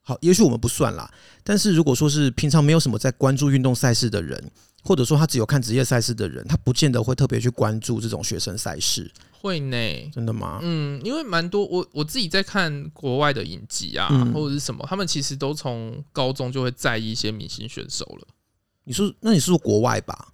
[0.02, 1.12] 好，也许我们不算啦，
[1.43, 4.41] 但是如果说是平常没有什么在关注运动赛事的人，
[4.82, 9.12] 或者说他只有看职业赛事的人，他不见得会特别去关注这种学生赛事。
[9.47, 10.12] 会呢？
[10.13, 10.60] 真的吗？
[10.62, 18.27] 嗯，因为蛮多我我自己在看国外的影集啊，嗯、或者是什么，他们其实都从高中就会在意一些明星选手了。
[18.83, 20.33] 你说，那你是说国外吧？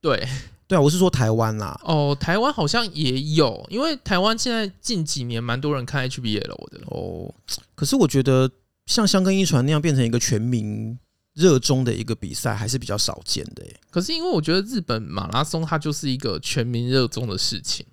[0.00, 0.28] 对，
[0.68, 1.80] 对啊，我是说台湾啦。
[1.84, 7.34] 哦，台湾好像也有，因为台湾现在近几年蛮多人看 HBL 的哦。
[7.74, 8.50] 可是我觉得。
[8.84, 10.98] 像香根一传那样变成一个全民
[11.34, 13.64] 热衷的一个比赛，还是比较少见的。
[13.92, 17.86] 可是因为我觉得日本马拉松它就是一个全民热衷的事情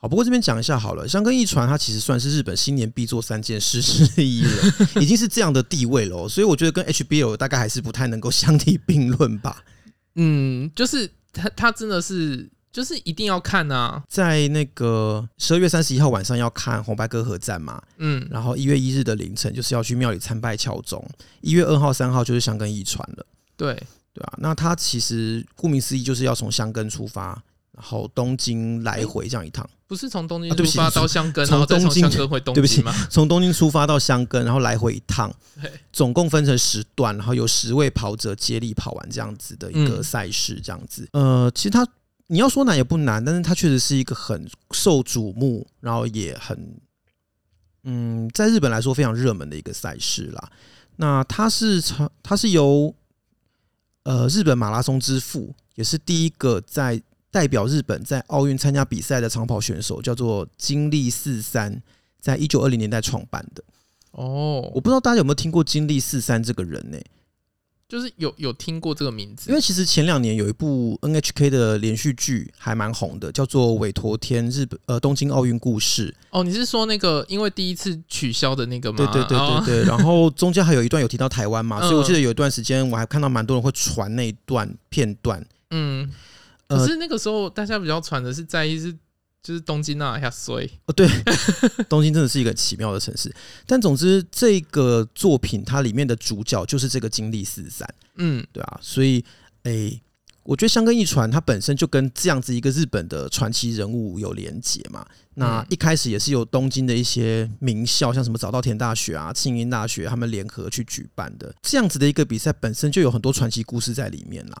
[0.00, 9.64] 好，不过这边讲一下好了，香根一传它其实算是日本新年必做三件事之一了，已经是这样的地位了，所以我觉得跟 HBO 大概还是不太能够相提并论吧。
[10.14, 21.04] 嗯，就是它它真的是就是一定要看啊，在那个十二月三十一号晚上要看红白歌合战嘛，嗯，然后一月一日的凌晨就是要去庙里参拜敲钟，
[21.40, 23.74] 一月二号、三号就是香根一传了，对
[24.14, 27.42] 对啊，那它其实顾名思义就是要从香根出发。
[27.78, 32.54] 然后东京来回这样一趟，不是从东京出发到香根，从东京回东京吗？
[32.54, 35.32] 对不起，从东京出发到香根，然后来回一趟，
[35.92, 41.08] 总共分成十段，然后有十位跑者接力跑完这样子的一个赛事，这样子。
[41.12, 41.86] 呃，其实它
[42.26, 46.76] 你要说难也不难，但是它确实是一个很受瞩目，然后也很
[47.84, 50.50] 嗯，在日本来说非常热门的一个赛事啦。
[50.96, 51.80] 那它是
[52.24, 52.92] 它是由
[54.02, 57.00] 呃日本马拉松之父，也是第一个在
[57.38, 61.80] 代表日本在奥运参加比赛的长跑选手叫做金立四三，
[62.20, 63.62] 在一九二零年代创办的。
[64.10, 67.06] 哦，我不知道大家有没有听过金立四三这个人呢、欸？
[67.88, 76.10] 就是有有听过这个名字，因为其实前两年有一部 NHK 的连续剧还蛮红的，叫做《委托天日本呃东京奥运故事》。
[76.30, 78.98] 哦，你是说那个因为第一次取消的那个吗？
[78.98, 79.84] 对对对对对。
[79.84, 85.46] 然后中间还有一段有提到台湾嘛，所以我记得有一段时间我还看到蛮多人会传那一段片段。
[85.70, 86.10] 嗯。
[86.68, 88.92] 可是那个时候，大家比较传的是在意是
[89.42, 91.08] 就是东京那下衰哦，对，
[91.88, 93.34] 东京真的是一个奇妙的城市。
[93.66, 99.24] 但总之，这个作品它里面的主角就是这个经历四三，嗯，对啊，所以，
[99.62, 100.02] 诶、欸，
[100.42, 105.06] 我觉得香根一传它本身就跟这样子一个日本的传奇人物有连结嘛。
[105.34, 114.60] 那一开始也是由东京的一些名校，像什么早稻田大学啊、庆应大学，他们联合去举办的这样子的一个比赛，本身就有很多传奇故事在里面啦。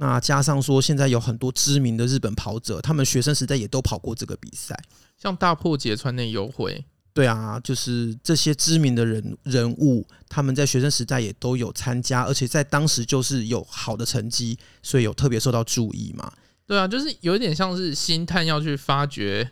[0.00, 4.80] 那加上说，现在有很多知名的日本跑者，他们学生时代也都跑过这个比赛，
[5.20, 16.32] 像大破节川内优辉，对啊，就是这些知名的人人物，他们在学生时代也都有参加，而且在当时就是有好的成绩，所以有特别受到注意嘛。
[16.64, 19.50] 对啊，就是有一点像是星探要去发掘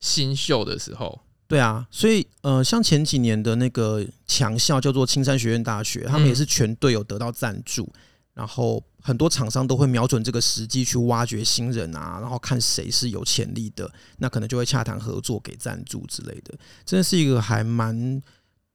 [0.00, 1.20] 新秀的时候。
[1.46, 7.84] 对啊，所以呃，像前几年的那个强校叫做青山学院大学，他们也是全队有得到赞助。
[7.84, 8.00] 嗯
[8.36, 16.54] 然后很多厂商都会瞄准这个时机去挖掘新人啊，然后看谁是有潜力的，那可能就会洽谈合作给赞助之类的。
[16.84, 18.22] 真的是一个还蛮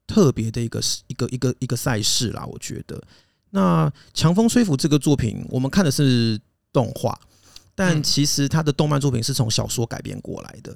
[0.07, 2.99] 特别的一个一个一个一个赛事啦，我觉得。
[3.51, 6.41] 那强风吹拂这个作品，我们看的是
[6.73, 7.15] 动画，
[7.75, 10.75] 但其实他的动漫作品是从小说改编过来的。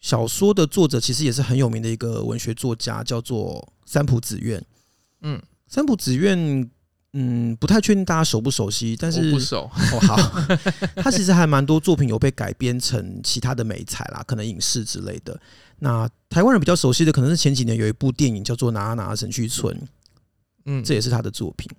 [0.00, 4.64] 小说的作者其实也是很有名的一个文学作家，叫做三浦子苑。
[5.20, 6.70] 嗯，三浦子苑。
[7.16, 10.00] 嗯，不太确定大家熟不熟悉，但是不熟哦。
[10.00, 10.16] 好，
[11.00, 15.40] 他其实还蛮多作品有被改编成其他的美彩啦，可能影视之类的。
[15.78, 19.72] 那台湾人比较熟悉的，可能是前几年有一部电影叫做《哪哪神去村》，
[20.64, 21.70] 嗯，这也是他的作品。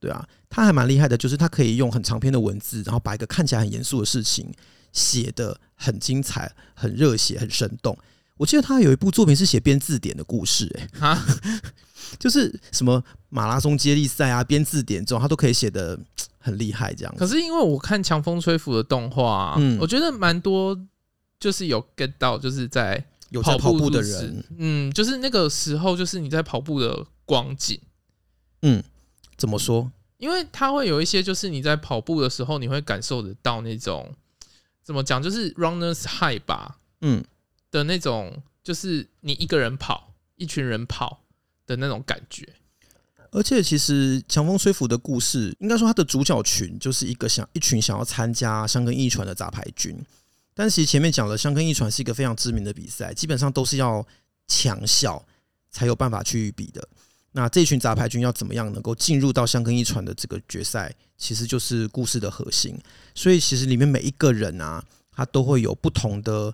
[0.00, 4.50] 对啊，他还蛮厉害的，就是他可以用很长篇的文字，然后把一个看起来很严肃的事情
[4.92, 7.98] 写得很精彩、很热血、很生动。
[8.36, 11.18] 我记得他有一部作品是写编字典的故事，欸，哎，
[12.18, 15.98] 就是什么马拉松接力赛啊，编字典这种，他都可以写的
[16.38, 17.14] 很厉害这样。
[17.16, 20.78] 可是因为我看强风吹拂的动画，嗯，我觉得蛮多
[21.38, 27.78] 就是有 get 到，就是在有在跑步的人，嗯，就是那个时候，就是你在跑步的光景，
[28.62, 28.82] 嗯，
[29.36, 29.90] 怎么说？
[30.16, 34.12] 因为他会有一些，就是你在跑步的时候，你会感受得到那种
[34.82, 37.22] 怎么讲，就是 runners high 吧，嗯
[37.70, 41.20] 的那种，就是你一个人跑，一群人跑。
[41.68, 42.48] 的那种感觉，
[43.30, 49.94] 而且其实强风吹拂的故事，应该说它的主角群就是一个想一群想要参加香根一传的杂牌军。
[50.54, 54.04] 但其实前面讲了，香根一传是一个非常知名的比赛，基本上都是要
[54.48, 55.22] 强校
[55.70, 56.88] 才有办法去比的。
[57.32, 62.76] 那这群杂牌军要怎么样能够进入到香根一传的这个决赛，其实就是故事的核心。
[63.14, 66.52] 所以其实里面每一个人啊，他都会有不同的。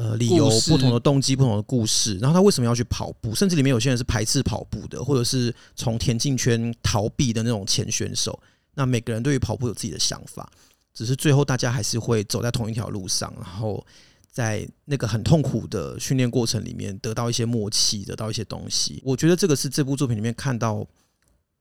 [0.00, 3.34] 呃，理由不同的动机，不同的故事，然后他为什么要去跑步？
[3.34, 8.40] 甚至里面有些人是排斥跑步的，或者是从田径圈逃避的那种前选手。
[8.76, 10.50] 那每个人对于跑步有自己的想法，
[10.94, 13.86] 只是最后大家还是会走在同一条路上，然后
[14.30, 19.02] 在那个很痛苦的训练过程里面得到一些默契，得到一些东西。
[19.04, 20.86] 我觉得这个是这部作品里面看到，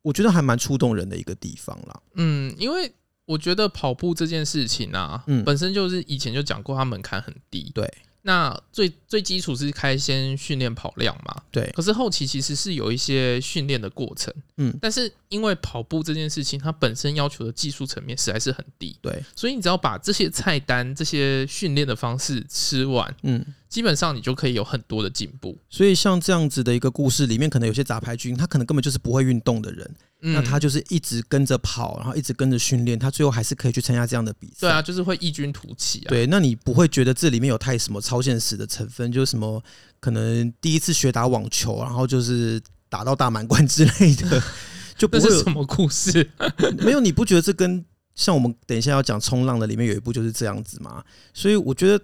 [0.01, 2.01] 我觉得还蛮触动人的一个地方啦。
[2.13, 2.89] 嗯，因为
[3.25, 7.91] 我觉得跑步这件事情啊，嗯，本身就是以前就讲过，它门槛很低，对。
[8.21, 11.41] 那最最基础是开先训练跑量嘛？
[11.51, 11.71] 对。
[11.73, 14.77] 可是后期其实是有一些训练的过程，嗯。
[14.81, 19.23] 但是因为跑步这件事情，它本身要求的技术层面实在是很低，对。
[19.35, 25.57] 所以你只要把这些菜单、这些训练的方式吃完，嗯，基本上你就可以有很多的进步。
[25.69, 29.95] 所以像这样子的一个故事里面，可能有些杂牌军，他可能根本就是不会运动的人。
[30.21, 34.53] 嗯、那他就是一直跟着跑，然后一直跟着训练，他最后还是可以去参加这样的比赛。
[34.59, 36.09] 对啊，就是会异军突起啊。
[36.09, 39.09] 对，那你不会觉得这里面有太什么超现实的成分？
[39.13, 39.63] 就是什么
[40.01, 44.43] 可能第一次学打网球，然后就是打到大满贯之类的，
[44.97, 46.29] 就不会有什么故事。
[46.79, 51.01] 没有，你不觉得这跟像我们等一下要讲冲浪的里面有一部就是这样子吗？
[51.33, 52.03] 所以我觉得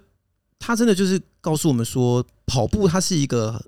[0.58, 3.64] 他真的就是告诉我们说，跑步它是一个。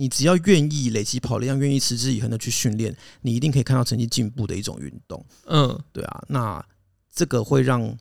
[0.00, 5.26] 你只要愿意累积跑量，愿意持之以恒的去训练，你一定可以看到成绩进步的一种运动。
[5.46, 6.64] 嗯，对啊，那
[7.12, 7.98] 这个会让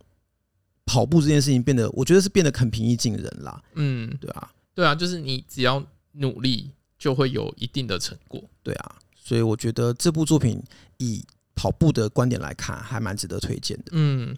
[0.85, 3.59] 跑步这件事情变得，我觉得是变得很平易近人啦。
[3.73, 6.69] 嗯，对啊，对啊，就是你只要努力，
[6.99, 8.47] 就会有一定的成果。
[8.61, 10.61] 对啊，所以我觉得这部作品
[10.97, 13.85] 以跑步的观点来看，还蛮值得推荐的。
[13.93, 14.37] 嗯。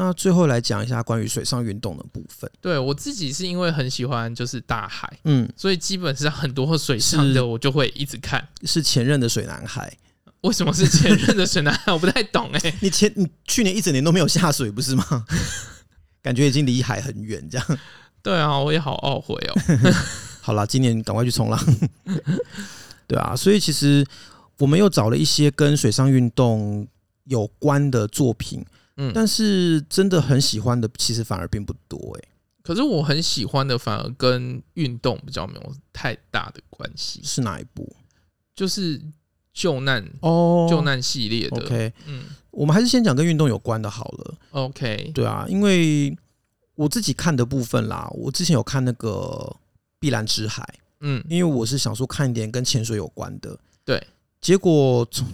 [0.00, 2.48] 那最后来讲一下关于水上运动的部分。
[2.60, 8.46] 对，我自己是因为很喜欢就是大海，嗯，所以基本上很多水上的我就会一直看。
[8.62, 9.92] 是前任的水男孩？
[10.42, 11.90] 为什么是前任的水男孩？
[11.92, 12.74] 我不太懂哎、欸。
[12.80, 15.04] 你前你去年一整年都没有下水不是吗？
[16.22, 17.78] 感觉已经离海很远这样。
[18.22, 19.94] 对啊，我也好懊悔哦。
[20.40, 21.58] 好啦，今年赶快去冲浪。
[23.08, 24.06] 对啊，所以其实
[24.58, 26.86] 我们又找了一些跟水上运动
[27.24, 28.64] 有关的作品。
[28.98, 32.28] 嗯，但是真的很喜欢的，其实反而并不多哎、欸。
[32.62, 37.20] 可是我很喜欢的，反而跟运动比较没有太大的关系。
[37.24, 37.90] 是哪一部？
[38.54, 39.00] 就是
[39.54, 41.62] 救难哦，救难系列的。
[41.62, 44.34] OK，嗯，我们还是先讲跟运动有关的好了。
[44.50, 46.14] OK，对啊，因为
[46.74, 49.08] 我自己看的部分啦，我之前有看那个
[49.98, 50.62] 《碧蓝之海》，
[51.00, 53.58] 嗯，因为我是想说看一点跟潜水有关的。
[53.84, 54.06] 对，
[54.42, 55.26] 结果从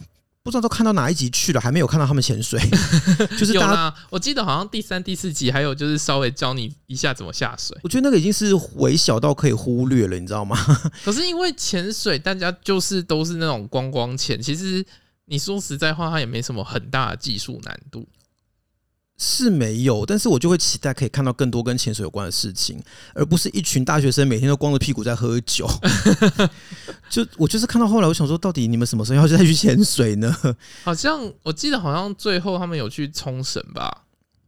[0.44, 2.60] 不知道都看到哪一集去了，还没有看到他们潜水。
[3.38, 7.74] 就是大家，我记得好像第三、第四集还有就是稍微教你一下怎么下水。
[7.82, 10.54] 我觉得那个已经是微小到可以忽略了，你知道吗？
[11.02, 14.84] 可是因为潜水，大家就是都是那种光光潜，其实
[15.24, 18.06] 你说实在话，它也没什么很大的技术难度。
[19.16, 22.82] 是没有，但是我就会期待可以看到更多跟潜水有关的事情，
[23.14, 25.66] 而不是一群大学生每天都光着屁股在喝酒。
[27.14, 30.36] 就我就是看到后来，我想说，到底你们什么时候要再去潜水呢？
[30.82, 34.02] 好像我记得，好像最后他们有去冲绳吧？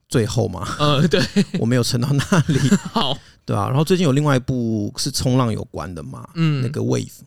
[0.08, 0.66] 最后吗？
[0.80, 1.22] 呃，对，
[1.60, 2.58] 我没有沉到那里。
[2.92, 3.68] 好，对啊。
[3.68, 6.28] 然后最近有另外一部是冲浪有关的嘛？
[6.34, 7.18] 嗯，那个 Wave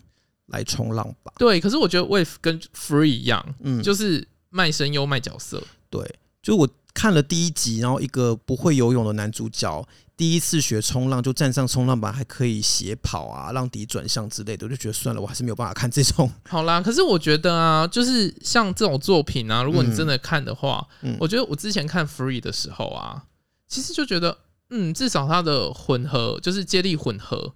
[0.47, 1.31] 来冲浪吧。
[1.37, 5.63] 对，可是我觉得 Wave 跟 Free 一样，嗯，就是卖声优卖角色。
[5.89, 6.67] 对，就我。
[6.93, 16.29] 看了第一集，然后一个不会游泳的男主角第一次学冲浪，就站上冲浪板还可以斜跑啊，浪底转向之类的，我就觉得算了，我还是没有办法看这种。
[16.49, 23.23] 好啦，可是我觉得啊，就是像这种作品啊，如果你真的看的话，嗯，我觉得我之前看 Free 的时候啊，
[23.67, 27.53] 其实就觉得，嗯，至少它的混合就是接力混合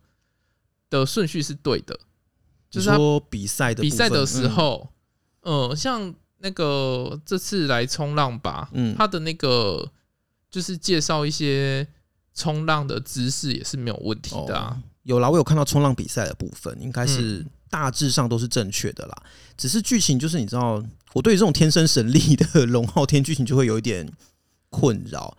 [0.90, 2.00] 的顺序是对的，
[2.70, 4.90] 就是说比赛的比赛的时候，
[5.42, 6.16] 嗯，呃，像。
[6.44, 9.90] 那个这次来冲浪吧，嗯，他的那个
[10.52, 11.88] 就是介绍一些
[12.36, 14.78] 冲浪的知识也是没有问题的啊。
[14.78, 19.16] 哦、有啦，我有看到冲浪比赛的部分，应该是大致上都是正确的啦。
[19.24, 24.12] 嗯、只是剧情就是你知道，我对于这种天生神力的龙傲天剧情就会有一点
[24.70, 25.38] 困扰。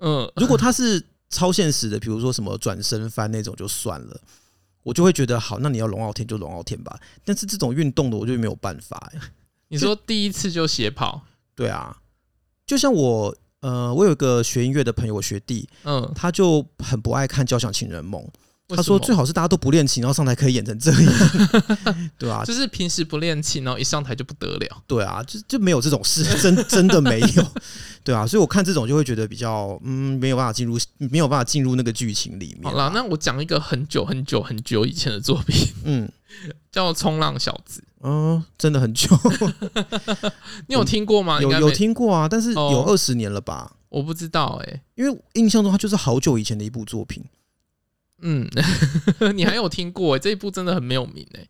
[0.00, 4.20] 嗯，如果他是超现实的，比如说什么转身翻那种就算了，
[4.82, 7.00] 我就会觉得好，那你要龙傲天就龙傲天吧。
[7.24, 9.20] 但是这种运动的，我就没有办法、欸。
[9.74, 11.22] 你说第一次就斜跑？
[11.54, 11.96] 对啊，
[12.66, 18.22] 就像我，呃，我有一个学音乐的朋友，我学弟，嗯，他就很不爱看《交响情人梦》，
[18.76, 21.12] 他说最好是大家都不练琴，然后上台可以演成这样，
[22.18, 27.46] 对啊，就是平时不练琴，然后一上台就不得了，对啊，就就没有这种事， 真真的没有，
[28.02, 32.64] 对啊，所以我看这种就会觉得比较，嗯，没有办法进入，没有办法进入那个剧情里面。
[32.64, 36.10] 好啦，那我讲一个很久很久很久以前的作品，嗯，
[36.70, 37.80] 叫《冲浪小子》。
[38.06, 39.08] 嗯，真的很久。
[40.68, 41.40] 你有听过吗？
[41.40, 43.70] 有有听过啊，但是有二十年了吧？
[43.70, 47.24] 哦，我不知道哎，欸，因为印象中它就是好久以前的一部作品。
[48.26, 48.48] 嗯，
[49.36, 50.18] 你还有听过？
[50.18, 51.46] 这一部真的很没有名哎，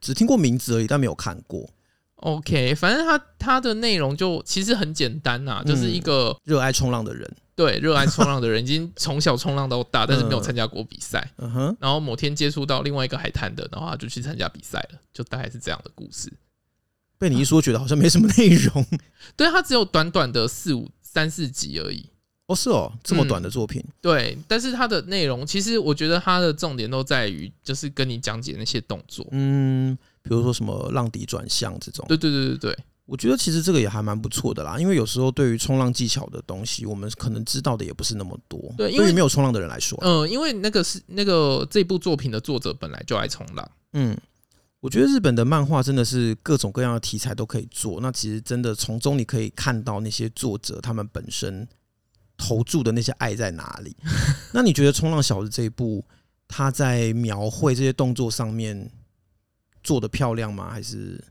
[0.00, 1.68] 只听过名字而已，但没有看过。
[2.16, 7.30] OK，反正它它的内容就其实很简单呐，就是一个热爱冲浪的人。
[7.54, 11.30] 对，热爱冲浪的人 已经从小冲浪到大，但是没有参加过比赛。
[11.36, 11.76] 嗯哼。
[11.78, 16.32] 然后某天接触到另外一个海滩的，然后他就去参加比赛了，就大概是这样的故事。
[17.18, 18.84] 被你一说，觉得好像没什么内容。
[19.36, 22.10] 对，他只有短短的四五三四集而已。
[22.46, 23.80] 哦，是哦，这么短的作品。
[23.84, 29.26] 嗯、对，但是它的内容其实我觉得它的重点都在于，就是跟你讲解那些动作。
[29.32, 32.04] 嗯，比如说什么浪底转向这种。
[32.08, 32.78] 对对对对对。
[33.04, 38.74] 我觉得其实这个也还蛮不错的啦，因为有时候对于冲浪技巧的东西，我们可能知道的也不是那么多。
[38.76, 43.70] 对，因为没有冲浪的人来说，嗯，因为那个是那个这部作品的作者本来就爱冲浪。
[43.92, 44.16] 嗯，
[44.80, 48.00] 我觉得日本的漫画真的是各种各样的题材都可以做。
[48.00, 51.66] 那其实真的从中你可以看到那些作者他们本身
[52.36, 53.96] 投注的那些爱在哪里。
[54.52, 56.04] 那你觉得《冲浪小子》这一部
[56.48, 58.90] 他在描绘这些动作上面
[59.82, 60.70] 做的漂亮吗？
[60.70, 61.22] 还是？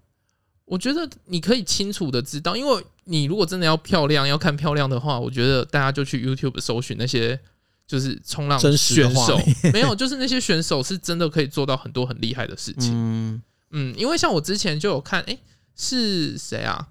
[0.65, 7.39] 我觉得你可以清楚的知道，因为你如果真的要漂亮，要看漂亮的话，我觉得大家就去 YouTube 搜寻那些
[7.85, 8.75] 就是冲浪选
[9.13, 9.39] 手，
[9.71, 12.91] 没有，就是那些选手是真的可以做到很多很厉害的事情。
[12.93, 13.41] 嗯
[13.71, 15.37] 嗯，因为像我之前就有看，诶，
[15.75, 16.87] 是谁啊？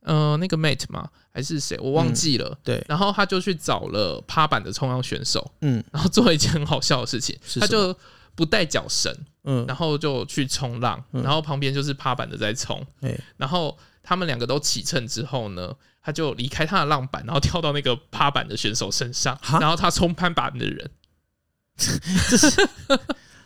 [0.00, 1.08] 呃，那个 Mate 吗？
[1.36, 1.78] 还是谁？
[1.82, 2.56] 我忘记了。
[2.64, 7.94] 对，然后他就去找了趴板的冲浪选手，嗯，然后做了一件很好笑的事情，他就。
[8.36, 9.10] 不带脚绳，
[9.44, 20.90] 嗯，然后就去冲浪，嗯、然后旁边就是趴板的在冲，嗯、然后他们两个都起乘之后呢，他就离开他的浪板，然后跳到那个趴板的选手身上，然后他冲攀板的人，
[22.28, 22.68] 这是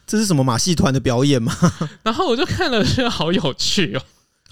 [0.09, 1.55] 这是什么马戏团的表演吗？
[2.03, 4.03] 然后我就看了，觉得好有趣哦。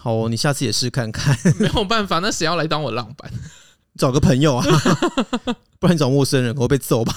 [0.01, 1.37] 好哦，你下次也试看看。
[1.59, 3.31] 没有办法，那谁要来当我浪板？
[3.99, 4.65] 找个朋友啊，
[5.81, 7.13] 不然你找陌生人，我会被揍吧。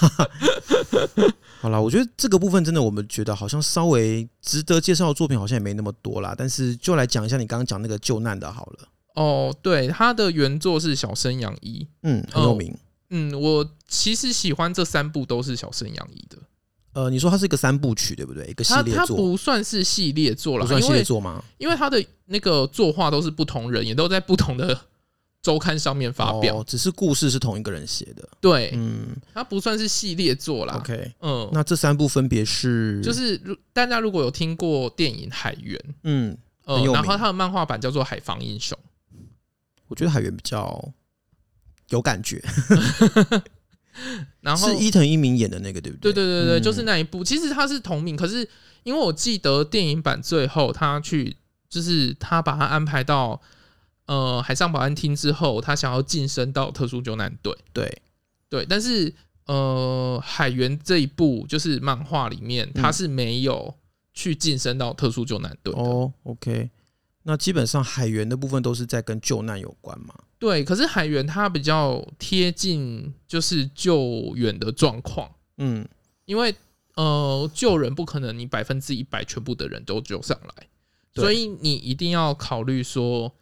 [1.60, 6.34] 好啦，我觉得这个部分真的，我们觉得好像稍微值得介绍的作品好像也没那么多啦。
[6.36, 8.88] 但是就来讲一下你刚刚讲那个救难的好了。
[9.14, 12.76] 哦，对，他的原作是小生洋一，嗯，很有名。
[13.10, 16.38] 嗯，我其实喜欢这三部都是小生洋一的。
[16.92, 18.46] 呃，你说它是一个三部曲对不对？
[18.46, 21.42] 一个系列作，它不算是系列作了，不算系列作吗？
[21.58, 24.78] 因为它的那个作画都是不同人，也都在不同的。
[25.42, 28.28] 周刊上面发表，哦，只是故事是同一个人写的。
[28.40, 30.74] 对，嗯，它不算是系列作啦。
[30.76, 33.36] OK，嗯，那这三部分别是，就是
[33.72, 38.78] 大家如果有听过电影《海猿》，嗯，呃，然后它的漫画版叫做《海防英雄》，
[39.88, 40.92] 我觉得海猿比较
[41.88, 42.40] 有感觉。
[44.40, 46.12] 然后是伊藤一明演的那个，对不对？
[46.12, 47.22] 对对对对，就是那一部。
[47.22, 48.48] 其实他是同名，可是
[48.82, 51.36] 因为我记得电影版最后他去，
[51.68, 53.40] 就是他把他安排到。
[54.06, 57.56] 呃，海上保安厅之后，他想要晋升到特殊救难队。
[57.72, 58.02] 对，
[58.48, 59.14] 对，但是
[59.46, 63.74] 呃，海员这一部就是漫画里面，他是没有
[64.12, 65.80] 去晋升到特殊救难队的。
[65.80, 66.68] 哦，OK，
[67.22, 70.12] 那基本上海员的部分都是在跟救难有关嘛？
[70.42, 75.30] 对，可是海员他比较贴近就是救援的状况。
[75.58, 75.86] 嗯，
[76.24, 76.52] 因为
[76.96, 80.66] 呃，救人不可能你百分之一百全部的人都救上来，
[81.14, 83.32] 所以你一定要考虑说。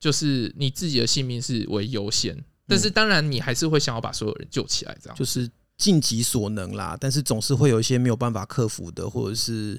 [0.00, 6.96] 就是你自己的性命是为优先，但是当然你还是会想要把所有人救起来，这样就是尽己所能啦。
[7.00, 9.76] 但是总是会有一些没有办法克服的，或者是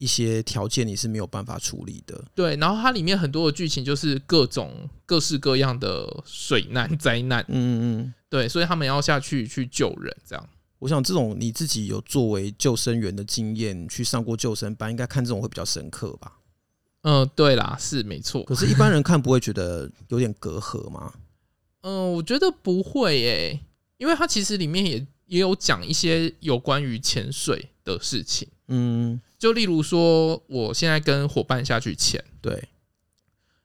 [0.00, 2.24] 一些条件你是没有办法处理的。
[2.34, 10.48] 对，然后它里面很多的剧情就是各种各式各样的水难灾难，嗯嗯，对，所以他们要下去去救人，这样。
[10.78, 16.38] 我想这种你自己有作为救生员的经验，去上过救生班，应该看这种会比较深刻吧。
[17.02, 18.42] 嗯，对啦，是没错。
[18.44, 21.12] 可是，一般人看不会觉得有点隔阂吗？
[21.82, 23.60] 嗯，我觉得不会诶、欸，
[23.98, 28.48] 因为它其实里面也也有讲一些有关于潜水的事情。
[28.68, 32.68] 嗯，就例如说，我现在跟伙伴下去潜，对，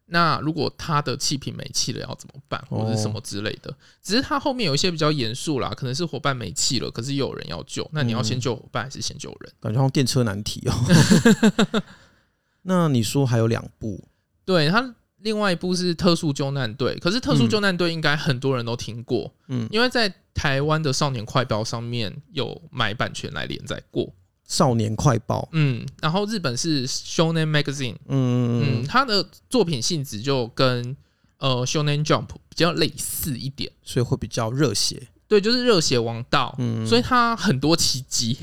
[0.05, 3.69] 那如果他的气瓶没气了要怎么办，或者是什么之类的？
[3.69, 9.51] 哦、只是他后面有一些比较严肃啦，可能是伙伴没气了，可是又有人要救，那你要先救伙伴还是先救人？
[9.59, 11.83] 感觉像电车难题哦。
[12.63, 14.07] 那你说还有两部，
[14.45, 24.13] 对，他另外一部是特殊救难队，可是特殊救难队应该很多人都听过，嗯，因为在台湾的少年快报上面有买版权来连载过
[24.45, 30.95] 少年快报，嗯，然后日本是 Shonen Magazine，嗯嗯，他的作品性质就跟
[31.37, 38.37] 呃 Shonen Jump 比较类似一点，所以会比较热血，对，就是热血王道，嗯，所以他很多奇迹，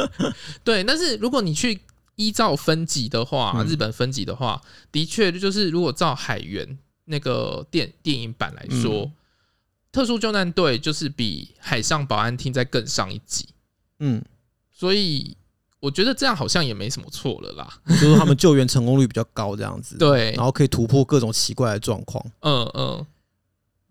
[0.64, 1.80] 对，但是如果你去。
[2.18, 9.12] 依照分级的话，日本分级的话，嗯、的确就是如果照海猿那个电电影版来说，嗯、
[9.92, 13.50] 特殊救难队就是比海上保安厅再更上一级。
[13.98, 14.24] 嗯，
[14.78, 15.34] 所以
[15.80, 17.66] 我觉得这样好像也没什么错了啦。
[17.88, 19.96] 就是他们救援成功率比较高，这样子。
[19.98, 22.22] 对，然后可以突破各种奇怪的状况。
[22.40, 23.06] 嗯嗯。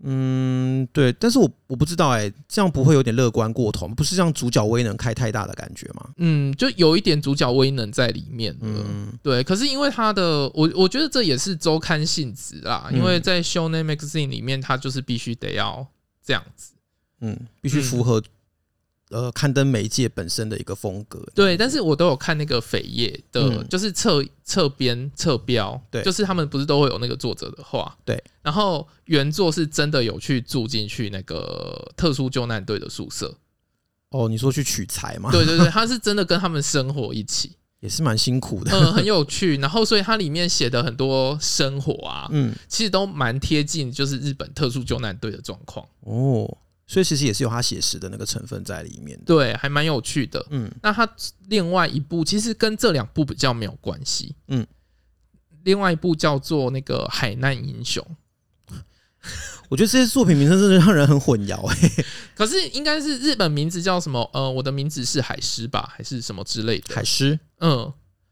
[0.08, 3.88] 嗯，对，但是我我不知道哎、欸，这样不会有点乐观过头？
[3.88, 6.10] 不是让主角威能开太大的感觉吗？
[6.18, 8.56] 嗯，就有一点主角威能在里面。
[8.62, 9.42] 嗯，对。
[9.42, 15.88] 可是因为他的，我我觉得这也是周刊性质啦，因为在 Shonen Magazine 里面，他就是必须得要
[16.24, 16.74] 这样子。
[17.22, 18.22] 嗯，必须符合。
[19.12, 33.38] 呃，刊登媒介本身的一个风格，对，但是我都有看那个扉页的，嗯、就是侧侧边侧标，对，就是他们不是都会有那个作者的话，对，然后原作是真的有去住进去那个特殊救难队的宿舍，
[34.10, 35.30] 哦，你说去取材吗？
[35.32, 46.58] 对对对，他是真的跟他们生活一起， 也是蛮辛苦的，嗯，很有趣，然后所以它里面写的很多生活啊，嗯，其实都蛮贴近，就是日本特殊救难队的状况，哦。
[46.88, 50.46] 所以其实也是有他写实的那个成分在里面，对，还蛮有趣的。
[50.52, 51.10] 嗯，那他
[51.48, 54.36] 另外一部其实跟这两部比较没有关系。
[54.50, 54.66] 嗯，
[55.64, 58.06] 另外一部叫做那个《海难英雄》，
[59.68, 62.06] 我觉得这些作品名称真的让人很混淆哎。
[62.38, 64.30] 可是应该是日本名字叫什么？
[64.32, 66.94] 呃，我的名字是海狮吧，还是什么之类的？
[66.94, 67.40] 海狮？
[67.62, 67.92] 嗯，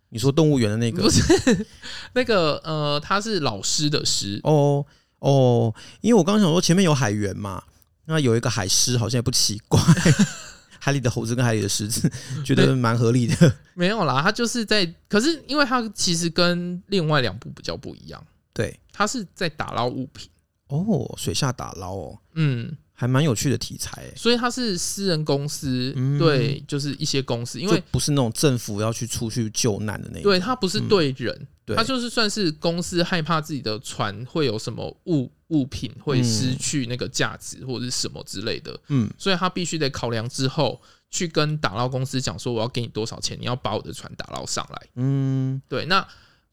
[0.10, 1.02] 你说动物园的那个？
[1.02, 1.66] 不是，
[2.14, 4.40] 那个呃，他是老师的师。
[4.44, 4.86] 哦
[5.18, 7.64] 哦，因为我刚刚想说前面有海员嘛。
[8.06, 9.80] 那有一个海狮，好像也不奇怪。
[10.80, 12.12] 海里的猴子跟海里的狮子，
[12.44, 13.56] 觉得蛮合理的。
[13.74, 18.22] 没有啦，它就是在，可是因为它其实跟另外两部比较不一样。
[18.54, 20.30] 对，它是在打捞物品。
[20.68, 22.20] 哦，水下打捞哦。
[22.34, 22.78] 嗯。
[22.96, 46.06] 还蛮有趣的题材，所以它是私人公司，嗯、对，就是一些公司，因为不是那种政府要去出去救难的那种，对，它不是对人，嗯、对，它就是算是公司害怕自己的船会有什么物物品会失去那个价值或者是什么之类的，嗯，所以他必须得考量之后去跟打捞公司讲说，我要给你多少钱，你要把我的船打捞上来，嗯，对，那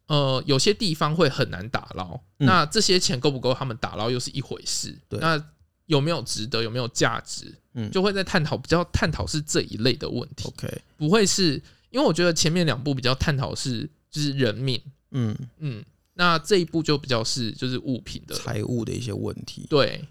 [0.06, 5.44] 呃，有些地方会很难打捞，嗯、那这些钱够不够他们打捞又是一回事，对，那。
[5.86, 6.62] 有没有值得？
[6.62, 7.52] 有没有价值？
[7.74, 10.46] 嗯，就会在探讨，比较探讨是这一类的问题。
[10.46, 14.80] OK，不会是因为我觉得前面两部比较探讨是就是人命，
[15.10, 15.36] 嗯。
[15.58, 15.82] 嗯，
[16.20, 19.66] 那这一步就比较是就是物品的财务的一些问题。
[19.70, 20.06] 对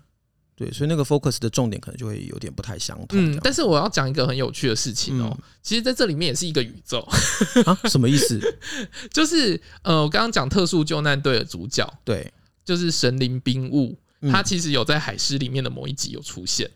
[0.55, 3.09] 对，所以那个 focus 的重点可能就会有点不太相同。
[3.11, 6.97] 嗯，但是我要讲一个很有趣的事情哦，嗯、其实在这里面也是一个宇宙
[7.67, 7.77] 啊？
[7.87, 8.39] 什么意思？
[9.13, 12.33] 就是呃，我刚刚讲特殊救难队的主角，对，
[12.65, 13.95] 就是神灵兵务。
[14.31, 16.69] 他其实有在海狮里面的某一集有出现，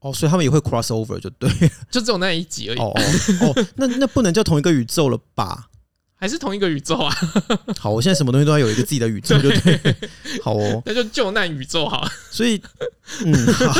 [0.00, 1.48] 哦，所以他们也会 cross over 就对，
[1.90, 2.78] 就只有那一集而已。
[2.78, 5.70] 哦哦哦，那那不能叫同一个宇宙了吧？
[6.24, 7.14] 还是同一个宇宙啊？
[7.78, 9.78] 好，我现在什么东西都要有一个自己的宇宙，就对。
[10.42, 12.08] 好哦， 那就救难宇宙好。
[12.30, 12.58] 所以，
[13.26, 13.74] 嗯，好，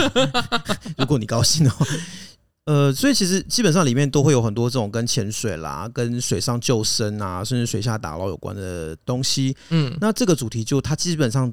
[0.99, 1.87] 如果你高兴的话，
[2.67, 9.57] 呃，所以其实基本上里面都会有很多这种跟潜水啦、跟水上救生啊，甚至水下打捞有关的东西。
[9.71, 11.51] 嗯，那这个主题就它基本上。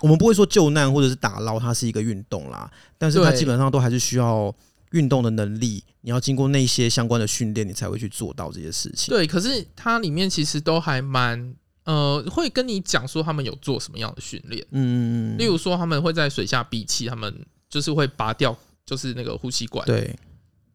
[0.00, 4.54] 我们不会说救难或者是打捞，它是一个运动啦，但是它基本上都还是需要
[4.92, 9.14] 运动的能力，你要经过那些相关的训练，你才会去做到这些事情。
[9.14, 17.34] 对，可是它里面其实都还蛮呃，会跟你讲说他们有做什么样的训练，嗯，例如说他们会在水下闭气，他们
[17.68, 20.14] 就是会拔掉就是那个呼吸管，对，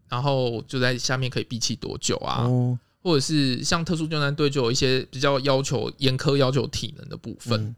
[0.10, 2.44] 然后就在下面可以闭气多久啊？
[2.44, 7.60] 哦，或者是像特殊救难队就有一些比较要求严苛、要求体能的部分。
[7.62, 7.76] 嗯。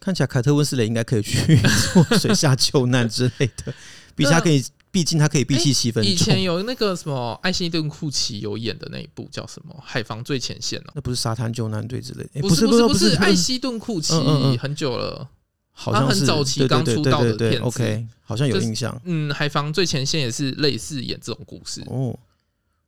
[0.00, 1.56] 看起来凯特温斯雷应该可以去
[1.92, 3.74] 做水下救难之类的，
[4.14, 6.12] 毕竟他可以，毕竟他可以闭气七分钟。
[6.12, 10.92] 以前有那个什么艾希顿库奇有演的那一部叫什么《海防最前线》呢？
[10.94, 12.40] 那不是沙滩救难队之类的？
[12.40, 14.14] 不是不是不是艾希顿库奇，
[14.58, 15.28] 很久了，
[15.72, 17.58] 好像很早期刚出道的片子。
[17.58, 19.00] OK，好像有印象。
[19.04, 22.18] 嗯，《海防最前线》也是类似演这种故事哦。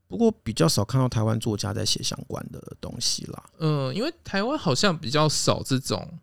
[0.08, 3.42] 不过比较少看到台湾作家在写相关的东西啦。
[3.58, 6.18] 嗯，因为台湾好像比较少这种。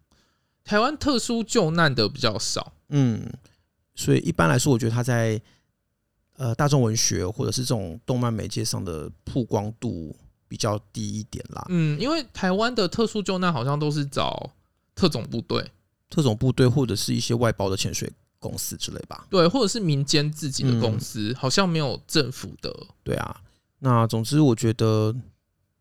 [0.65, 3.25] 台湾特殊救难的比较少，嗯，
[3.95, 5.41] 所以一般来说，我觉得他在
[6.37, 10.15] 呃大众文学或者是这种动漫媒介上的曝光度
[10.47, 11.65] 比较低一点啦。
[11.69, 14.49] 嗯，因为台湾的特殊救难好像都是找
[14.95, 15.69] 特种部队、
[16.09, 19.27] 特种部队或者是一些外包的潜水公司之类吧。
[19.29, 22.73] 对，或者是民间自己的公司，嗯、好像没有政府的。
[23.03, 23.41] 对啊，
[23.79, 25.13] 那总之我觉得。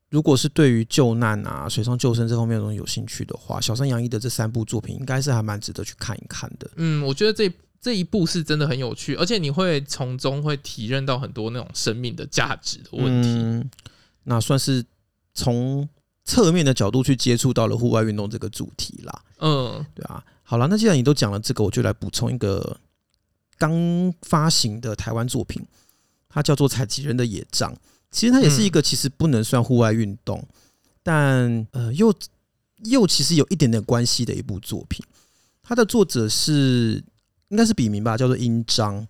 [0.08, 6.70] 如果是对于救难啊、水上救生这方面的东西有兴趣的话，小山洋一的这三部作品应该是还蛮值得去看一看的。
[6.76, 7.52] 嗯，我觉得这
[7.86, 13.28] 这一部是真的很有趣，而且你会从中会体认到很多那种生命的价值的问题。
[13.28, 13.70] 嗯，
[14.24, 14.84] 那算是
[15.34, 15.88] 从
[16.24, 19.22] 侧面的角度去接触到了户外运动这个主题啦。
[19.38, 20.20] 嗯，对啊。
[20.42, 22.76] 好了，那既然你都讲了这个，我就来补充一个
[23.56, 25.64] 刚发行的台湾作品，
[26.28, 27.72] 它叫做《采集人的野帐》。
[28.10, 30.48] 其实它也是一个其实不能算户外运动，嗯、
[31.04, 32.12] 但呃又
[32.86, 35.06] 又其实有一点点关系的一部作品。
[35.62, 37.00] 它的作者是
[37.48, 39.06] 应该是笔名吧，叫做英章。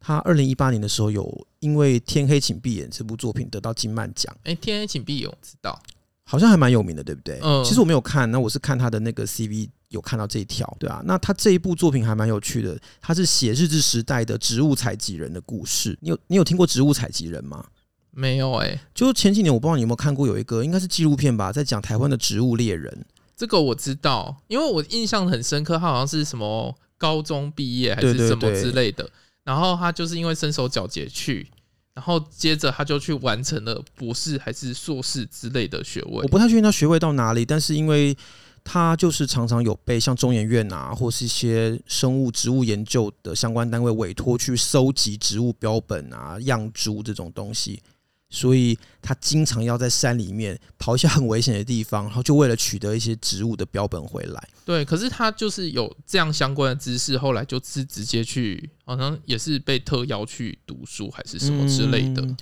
[0.00, 4.34] 他二零一八年的时候有因为《天黑请闭眼》这部作品得到金漫奖。
[4.44, 5.76] 哎，《天黑请闭眼》我知道，
[6.24, 7.40] 好像还蛮有名的，对不对？
[7.42, 7.64] 嗯。
[7.64, 11.02] 其实我没有看，那我是看他的那个 CV 有看到这一条，对啊。
[11.04, 15.98] 那他这一部作品还蛮有趣的，他是写日治时代的植物采集人的故事。
[16.00, 17.64] 你有你有听过植物采集人吗？
[18.12, 23.04] 没有哎、欸，就前几年我不知道你有没有看过，有一个应该是纪录片吧，在讲台湾的植物猎人。
[23.36, 29.08] 这个我知道，因为我印象很深刻，他好像是什么高中毕业还是什么之类的，
[29.44, 31.48] 然后他就是因为身手矫捷去。
[31.94, 36.22] 然后接着他就去完成了博士还是硕士之类的学位。
[36.22, 38.16] 我不太确定他学位到哪里，但是因为
[38.62, 47.82] 他就是常常有被像中研院啊，或是一些生物植物研究的相关单位委托去收集植物标本啊、样株这种东西。
[48.30, 54.48] 所以他经常要在山里面跑一些很危险的地方，然后就为了取得一些植物的标本回来。
[54.66, 62.20] 对，可是他就是有这样相关的知识，后来就是直接去，好像也是被特邀去读书还是什么之类的。
[62.20, 62.36] 嗯、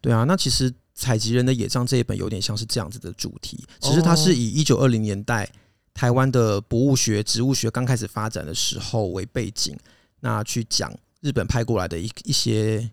[0.00, 5.50] 对啊，那其实《采集人的野帐》这一本有点像是这样子的主题，其实它是以一九二零年代
[5.92, 9.76] 台湾的博物学、植物学刚开始发展的时候为背景，
[10.20, 12.88] 那去讲日本派过来的一一些。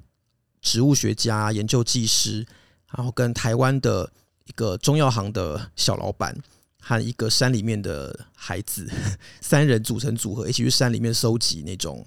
[0.62, 2.46] 植物学家、研究技师，
[2.96, 4.12] 然后跟台湾的
[4.46, 6.36] 一个中药行的小老板
[6.80, 8.90] 和一个山里面的孩子，
[9.42, 12.06] 三人组成组合，一起去山里面收集那种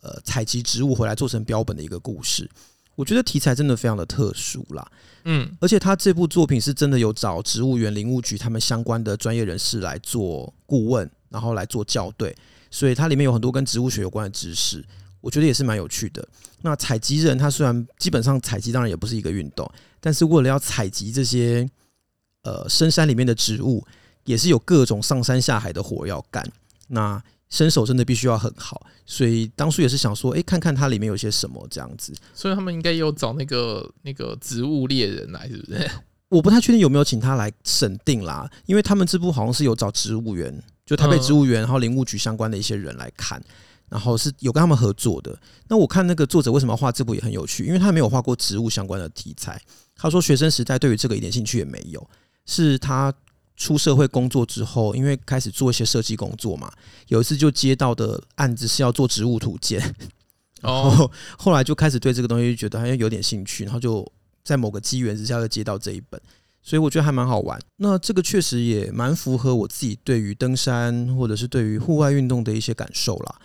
[0.00, 2.50] 呃采集植物回来做成标本的一个故事。
[2.96, 4.88] 我觉得题材真的非常的特殊啦，
[5.24, 12.36] 嗯，而且他这部作品是真的有找植物园、林务局他们相关的专业人士来做顾问，然后来做校对，
[12.70, 14.84] 所以它里面有很多跟植物学有关的知识。
[15.24, 16.26] 我觉得也是蛮有趣的。
[16.60, 19.66] 那采集人他虽然基本上采集当然也不是一个运动，
[19.98, 21.66] 但是为了要采集这些
[22.42, 23.82] 呃深山里面的植物，
[24.24, 26.46] 也是有各种上山下海的活要干。
[26.88, 32.12] 那身手真的必须要很好，所以当初也是想说，哎、欸，看看它里面有些什么这样子。
[32.34, 35.90] 所以他们应该有找那个那个植物猎人来，是不是？
[36.28, 43.40] 我不太确定有没有请他来审定啦，因为他们这部好像是有找植物园，就台北植物园，然后林务局相关的一些人来看。
[43.94, 45.38] 然后是有跟他们合作的。
[45.68, 49.60] 那我看那个作者为什么要画这部也很有趣，因为他没有画过植物相关的题材。
[49.94, 52.04] 他说学生时代对于这个一点兴趣也没有，
[52.44, 53.14] 是他
[53.56, 56.72] 出社会工作之后，因为开始做一些设计工作嘛，
[57.06, 59.80] 有一次就接到的案子是要做植物图鉴，
[60.62, 64.04] 哦后后来就开始对这个东西觉得好像有点兴趣，然后就
[64.42, 66.20] 在某个机缘之下就接到这一本，
[66.60, 67.56] 所以我觉得还蛮好玩。
[67.76, 73.36] 那这个确实也蛮符合我自己对于登山或者是对于户外运动的一些感受啦。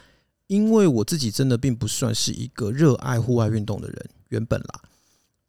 [0.50, 4.82] 因为我自己真的并不算是一个热爱户外运动的人，原本啦，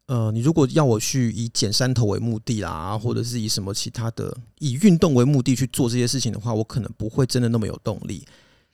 [0.06, 8.26] 呃，你如果要我去以捡山头为目的啦，或者是以什么其他的以运动为目的去做这些事情的话，我可能不会真的那么有动力。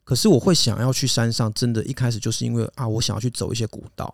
[0.03, 4.13] 可是我会想要去山上，真的一开始就是因为啊，我想要去走一些古道，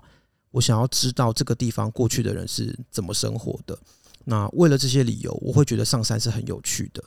[0.51, 3.79] 我想要知道这个地方过去的人是怎么生活的。
[4.25, 7.03] 那为了这些理由，我会觉得上山是很有趣的。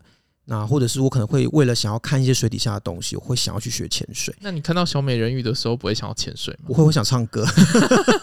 [0.48, 4.34] 那或者是我可能会为了想要看一些水底下的东西，我会想要去学潜水。
[4.42, 6.66] 那你看到小美人鱼的时候，不会想要潜水吗？
[6.68, 7.46] 我会，我想唱歌。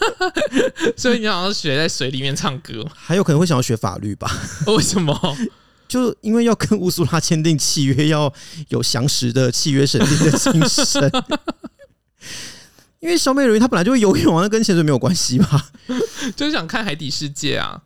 [0.97, 4.31] 所以你好像学在水里面唱歌，还有可能会想要学法律吧？
[4.69, 5.37] 为什么？
[5.89, 8.33] 就因为要跟乌苏拉签订契约，要
[8.69, 11.11] 有详实的契约审定的精神。
[13.01, 15.71] 因为小美人鱼她本来就会游泳啊，那跟潜水没有关系吧？
[16.37, 17.83] 就是想看海底世界啊。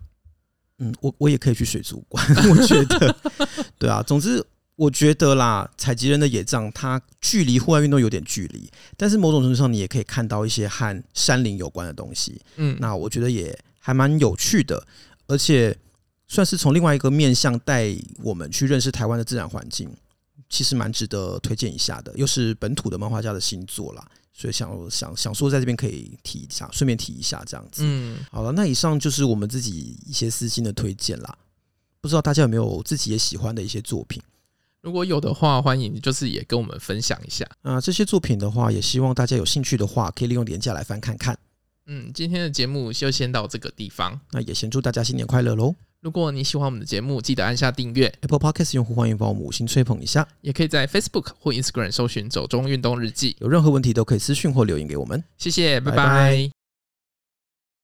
[0.78, 3.16] 嗯，我我也可以去水族馆， 我觉得，
[3.78, 4.02] 对啊。
[4.02, 12.40] 总之，我觉得啦，采集人的野帐，它距离户外运动有点距离，但是某种程度上，你也可以看到一些和山林有关的东西。
[12.56, 14.86] 嗯，那我觉得也还蛮有趣的，
[15.26, 15.76] 而且
[16.28, 19.88] 算是从另外一个面向带我们去认识台湾的自然环境，
[20.50, 22.12] 其实蛮值得推荐一下的。
[22.16, 24.06] 又是本土的漫画家的新作啦。
[24.38, 27.80] 所以想想想说，在这边可以提一下，顺便提一下这样子。
[27.86, 31.38] 嗯，好了，那以上就是我们自己一些私心的推荐啦。
[32.02, 34.22] 不知道大家有没有自己也喜欢的一些作品？
[34.82, 37.48] 如果有的话，欢迎就是也跟我们分享一下。
[37.62, 41.36] 啊，这些作品的话，也希望大家有兴趣的话，可以利用连假来翻看看。
[41.86, 44.20] 嗯，今天的节目就先到这个地方。
[44.32, 45.74] 那也先祝大家新年快乐喽！
[46.06, 48.06] 如果你喜欢我们的节目，记得按下订阅。
[48.20, 53.34] Apple Podcast 用户欢迎帮我们五星吹捧一下，也可以在 Facebook 或 Instagram 搜寻“走中运动日记”。
[53.42, 55.24] 有任何问题都可以私讯或留言给我们。
[55.36, 55.96] 谢谢，拜拜。
[55.96, 56.55] 拜拜。